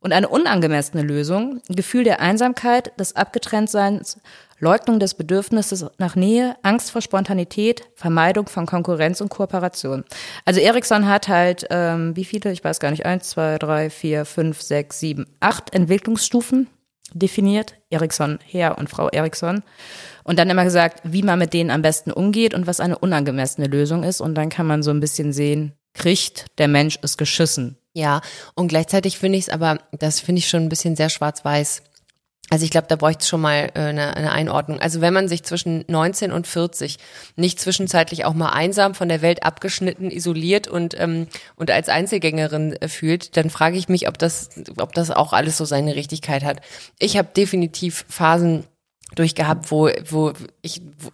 [0.00, 4.18] Und eine unangemessene Lösung, Gefühl der Einsamkeit, des Abgetrenntseins,
[4.58, 10.04] Leugnung des Bedürfnisses nach Nähe, Angst vor Spontanität, Vermeidung von Konkurrenz und Kooperation.
[10.44, 14.24] Also Erikson hat halt, ähm, wie viele, ich weiß gar nicht, eins, zwei, drei, vier,
[14.24, 16.68] fünf, sechs, sieben, acht Entwicklungsstufen
[17.12, 17.74] definiert.
[17.90, 19.62] Erikson, Herr und Frau Erikson.
[20.24, 23.66] Und dann immer gesagt, wie man mit denen am besten umgeht und was eine unangemessene
[23.66, 24.20] Lösung ist.
[24.20, 27.79] Und dann kann man so ein bisschen sehen, kriegt der Mensch es geschissen.
[27.92, 28.20] Ja,
[28.54, 31.82] und gleichzeitig finde ich es aber, das finde ich schon ein bisschen sehr schwarz-weiß.
[32.50, 34.80] Also ich glaube, da bräuchte es schon mal äh, eine, eine Einordnung.
[34.80, 36.98] Also wenn man sich zwischen 19 und 40
[37.36, 42.72] nicht zwischenzeitlich auch mal einsam von der Welt abgeschnitten, isoliert und ähm, und als Einzelgängerin
[42.72, 46.42] äh, fühlt, dann frage ich mich, ob das ob das auch alles so seine Richtigkeit
[46.42, 46.60] hat.
[46.98, 48.64] Ich habe definitiv Phasen
[49.14, 50.32] durchgehabt, wo, wo
[50.62, 51.10] ich wo,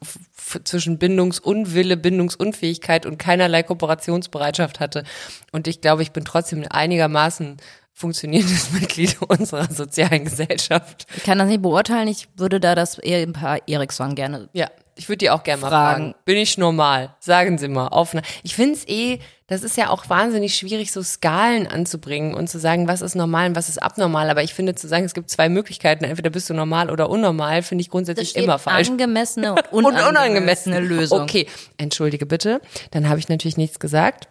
[0.65, 5.05] zwischen Bindungsunwille, Bindungsunfähigkeit und keinerlei Kooperationsbereitschaft hatte.
[5.53, 7.57] Und ich glaube, ich bin trotzdem ein einigermaßen
[7.93, 11.07] funktionierendes Mitglied unserer sozialen Gesellschaft.
[11.17, 12.09] Ich kann das nicht beurteilen.
[12.09, 14.49] Ich würde da das Ehepaar Erikson gerne.
[14.53, 16.15] Ja, ich würde die auch gerne mal Fragen.
[16.25, 17.15] Bin ich normal?
[17.21, 17.89] Sagen Sie mal.
[17.89, 18.21] Offen.
[18.43, 19.19] Ich finde es eh,
[19.49, 23.51] das ist ja auch wahnsinnig schwierig, so Skalen anzubringen und zu sagen, was ist normal
[23.51, 24.29] und was ist abnormal.
[24.29, 27.63] Aber ich finde, zu sagen, es gibt zwei Möglichkeiten, entweder bist du normal oder unnormal,
[27.63, 28.89] finde ich grundsätzlich immer falsch.
[28.89, 31.21] Angemessene und Und unangemessene Lösung.
[31.21, 32.61] Okay, entschuldige bitte.
[32.91, 34.29] Dann habe ich natürlich nichts gesagt.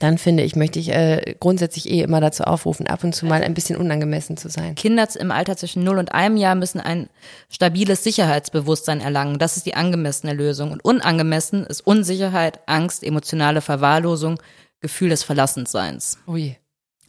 [0.00, 3.42] Dann finde ich, möchte ich äh, grundsätzlich eh immer dazu aufrufen, ab und zu mal
[3.42, 4.74] ein bisschen unangemessen zu sein.
[4.74, 7.08] Kinder im Alter zwischen 0 und einem Jahr müssen ein
[7.48, 9.38] stabiles Sicherheitsbewusstsein erlangen.
[9.38, 10.72] Das ist die angemessene Lösung.
[10.72, 14.40] Und unangemessen ist Unsicherheit, Angst, emotionale Verwahrlosung,
[14.80, 16.18] Gefühl des Verlassenseins.
[16.26, 16.56] Ui,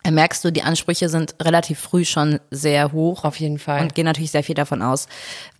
[0.09, 3.81] merkst du, die Ansprüche sind relativ früh schon sehr hoch auf jeden Fall.
[3.81, 5.07] und gehen natürlich sehr viel davon aus,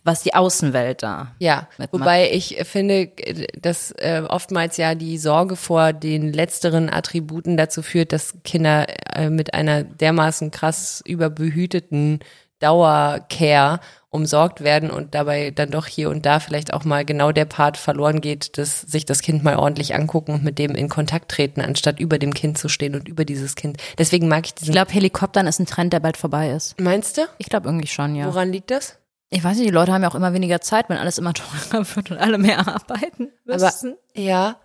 [0.04, 2.02] was die Außenwelt da Ja, mitmacht.
[2.02, 3.12] wobei ich finde,
[3.60, 9.30] dass äh, oftmals ja die Sorge vor den letzteren Attributen dazu führt, dass Kinder äh,
[9.30, 12.20] mit einer dermaßen krass überbehüteten
[12.60, 13.80] Dauercare
[14.12, 17.78] umsorgt werden und dabei dann doch hier und da vielleicht auch mal genau der Part
[17.78, 21.62] verloren geht, dass sich das Kind mal ordentlich angucken und mit dem in Kontakt treten,
[21.62, 23.78] anstatt über dem Kind zu stehen und über dieses Kind.
[23.99, 24.72] Deswegen mag ich Ich diesen.
[24.72, 26.80] glaube, Helikoptern ist ein Trend, der bald vorbei ist.
[26.80, 27.22] Meinst du?
[27.38, 28.26] Ich glaube irgendwie schon, ja.
[28.26, 28.97] Woran liegt das?
[29.30, 31.34] Ich weiß nicht, die Leute haben ja auch immer weniger Zeit, wenn alles immer
[31.70, 33.95] teurer wird und alle mehr arbeiten Aber müssen.
[34.16, 34.60] ja,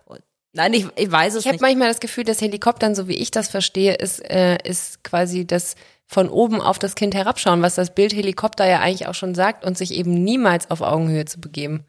[0.57, 1.61] Nein, ich, ich weiß es Ich habe nicht.
[1.61, 5.75] manchmal das Gefühl, dass Helikoptern, so wie ich das verstehe, ist, äh, ist quasi das
[6.07, 9.65] von oben auf das Kind herabschauen, was das Bild Helikopter ja eigentlich auch schon sagt
[9.65, 11.85] und sich eben niemals auf Augenhöhe zu begeben.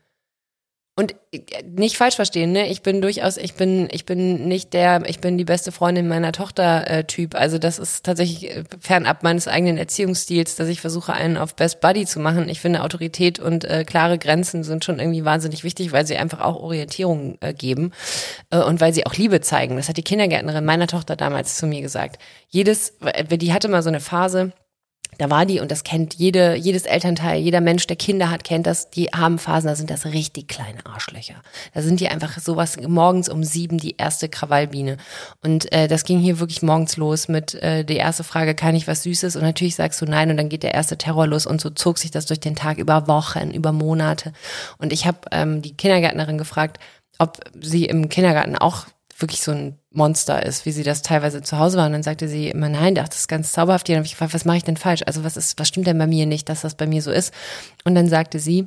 [0.99, 2.69] Und äh, nicht falsch verstehen, ne?
[2.69, 6.33] Ich bin durchaus, ich bin, ich bin nicht der, ich bin die beste Freundin meiner
[6.33, 7.35] Tochter äh, Typ.
[7.35, 11.83] Also das ist tatsächlich äh, fernab meines eigenen Erziehungsstils, dass ich versuche, einen auf Best
[11.83, 12.49] Buddy zu machen.
[12.49, 16.41] Ich finde Autorität und äh, klare Grenzen sind schon irgendwie wahnsinnig wichtig, weil sie einfach
[16.41, 17.93] auch Orientierung äh, geben
[18.49, 19.77] äh, und weil sie auch Liebe zeigen.
[19.77, 22.23] Das hat die Kindergärtnerin meiner Tochter damals zu mir gesagt.
[22.49, 22.95] Jedes,
[23.31, 24.55] die hatte mal so eine Phase,
[25.19, 28.67] da war die, und das kennt jede, jedes Elternteil, jeder Mensch, der Kinder hat, kennt
[28.67, 31.37] das, die haben Phasen, da sind das richtig kleine Arschlöcher.
[31.75, 34.97] Da sind die einfach sowas morgens um sieben, die erste Krawallbiene.
[35.43, 38.87] Und äh, das ging hier wirklich morgens los mit äh, der erste Frage, kann ich
[38.87, 39.37] was Süßes?
[39.37, 41.99] Und natürlich sagst du nein und dann geht der erste Terror los und so zog
[41.99, 44.33] sich das durch den Tag über Wochen, über Monate.
[44.79, 46.79] Und ich habe ähm, die Kindergärtnerin gefragt,
[47.19, 48.87] ob sie im Kindergarten auch
[49.19, 51.87] wirklich so ein Monster ist, wie sie das teilweise zu Hause war.
[51.87, 53.89] Und dann sagte sie immer, nein, das ist ganz zauberhaft.
[53.89, 55.03] Dann habe ich gefragt, was mache ich denn falsch?
[55.07, 57.33] Also was ist, was stimmt denn bei mir nicht, dass das bei mir so ist?
[57.85, 58.67] Und dann sagte sie,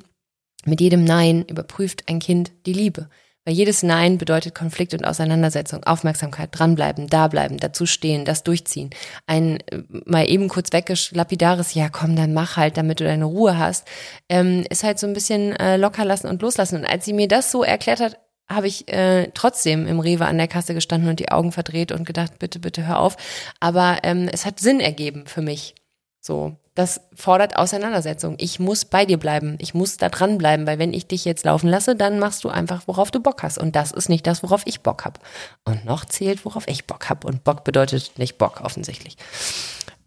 [0.65, 3.09] mit jedem Nein überprüft ein Kind die Liebe.
[3.45, 8.89] Weil jedes Nein bedeutet Konflikt und Auseinandersetzung, Aufmerksamkeit, dranbleiben, dableiben, dazu stehen, das durchziehen.
[9.27, 13.57] Ein äh, mal eben kurz weggeschlapidares, ja komm, dann mach halt, damit du deine Ruhe
[13.57, 13.87] hast,
[14.27, 16.79] ähm, ist halt so ein bisschen äh, locker lassen und loslassen.
[16.79, 18.19] Und als sie mir das so erklärt hat,
[18.49, 22.05] habe ich äh, trotzdem im Rewe an der Kasse gestanden und die Augen verdreht und
[22.05, 23.15] gedacht, bitte, bitte hör auf.
[23.59, 25.75] Aber ähm, es hat Sinn ergeben für mich.
[26.21, 28.35] So, das fordert Auseinandersetzung.
[28.37, 29.57] Ich muss bei dir bleiben.
[29.59, 32.83] Ich muss da dranbleiben, weil wenn ich dich jetzt laufen lasse, dann machst du einfach,
[32.87, 33.57] worauf du Bock hast.
[33.57, 35.19] Und das ist nicht das, worauf ich Bock hab.
[35.65, 37.25] Und noch zählt, worauf ich Bock hab.
[37.25, 39.17] Und Bock bedeutet nicht Bock, offensichtlich.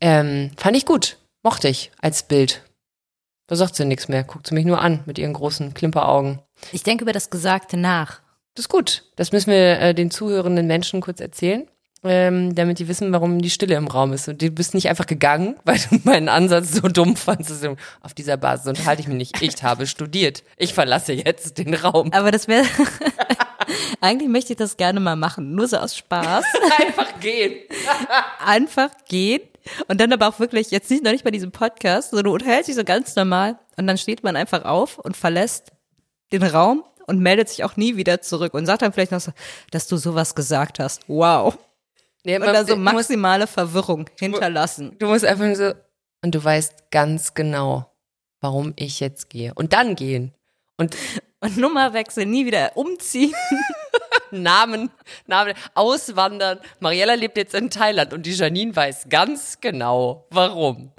[0.00, 1.18] Ähm, fand ich gut.
[1.42, 2.62] Mochte ich als Bild.
[3.48, 4.24] Da sagt sie nichts mehr.
[4.24, 6.38] Guckt sie mich nur an mit ihren großen Klimperaugen.
[6.72, 8.21] Ich denke über das Gesagte nach.
[8.54, 9.04] Das ist gut.
[9.16, 11.66] Das müssen wir äh, den zuhörenden Menschen kurz erzählen,
[12.04, 14.28] ähm, damit die wissen, warum die Stille im Raum ist.
[14.28, 17.66] Und du bist nicht einfach gegangen, weil du meinen Ansatz so dumm fandest.
[18.02, 19.42] Auf dieser Basis unterhalte ich mich nicht.
[19.42, 20.42] Ich habe studiert.
[20.56, 22.12] Ich verlasse jetzt den Raum.
[22.12, 22.66] Aber das wäre.
[24.00, 25.54] Eigentlich möchte ich das gerne mal machen.
[25.54, 26.44] Nur so aus Spaß.
[26.78, 27.60] einfach gehen.
[28.44, 29.40] Einfach gehen.
[29.86, 32.68] Und dann aber auch wirklich, jetzt nicht noch nicht bei diesem Podcast, sondern du unterhältst
[32.68, 35.70] dich so ganz normal und dann steht man einfach auf und verlässt
[36.32, 39.32] den Raum und meldet sich auch nie wieder zurück und sagt dann vielleicht noch so,
[39.70, 41.02] dass du sowas gesagt hast.
[41.08, 41.56] Wow.
[42.24, 44.96] Nee, und da so maximale Verwirrung hinterlassen.
[44.98, 45.72] Du musst einfach nur so,
[46.24, 47.92] und du weißt ganz genau,
[48.40, 49.52] warum ich jetzt gehe.
[49.54, 50.32] Und dann gehen.
[50.76, 50.96] Und,
[51.40, 53.34] und Nummer wechseln, nie wieder umziehen.
[54.30, 54.90] Namen,
[55.26, 56.58] Namen, auswandern.
[56.80, 60.92] Mariella lebt jetzt in Thailand und die Janine weiß ganz genau, warum.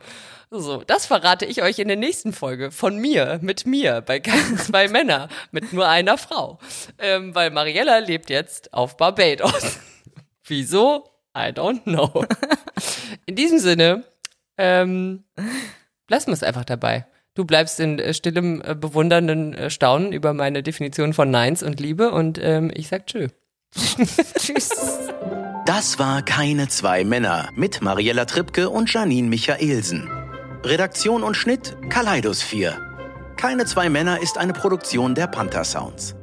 [0.56, 4.22] So, das verrate ich euch in der nächsten Folge von mir, mit mir, bei
[4.58, 6.60] zwei Männer, mit nur einer Frau.
[7.00, 9.80] Ähm, weil Mariella lebt jetzt auf Barbados.
[10.46, 11.06] Wieso?
[11.36, 12.26] I don't know.
[13.26, 14.04] In diesem Sinne,
[14.60, 15.24] ähm,
[16.08, 17.08] lassen wir es einfach dabei.
[17.34, 21.80] Du bleibst in äh, stillem, äh, bewundernden äh, Staunen über meine Definition von Neins und
[21.80, 23.30] Liebe und ähm, ich sag tschö.
[24.38, 24.70] Tschüss.
[25.66, 30.23] Das war Keine zwei Männer mit Mariella Trippke und Janine Michaelsen.
[30.66, 32.78] Redaktion und Schnitt Kaleidos 4.
[33.36, 36.16] Keine zwei Männer ist eine Produktion der Panther Sounds.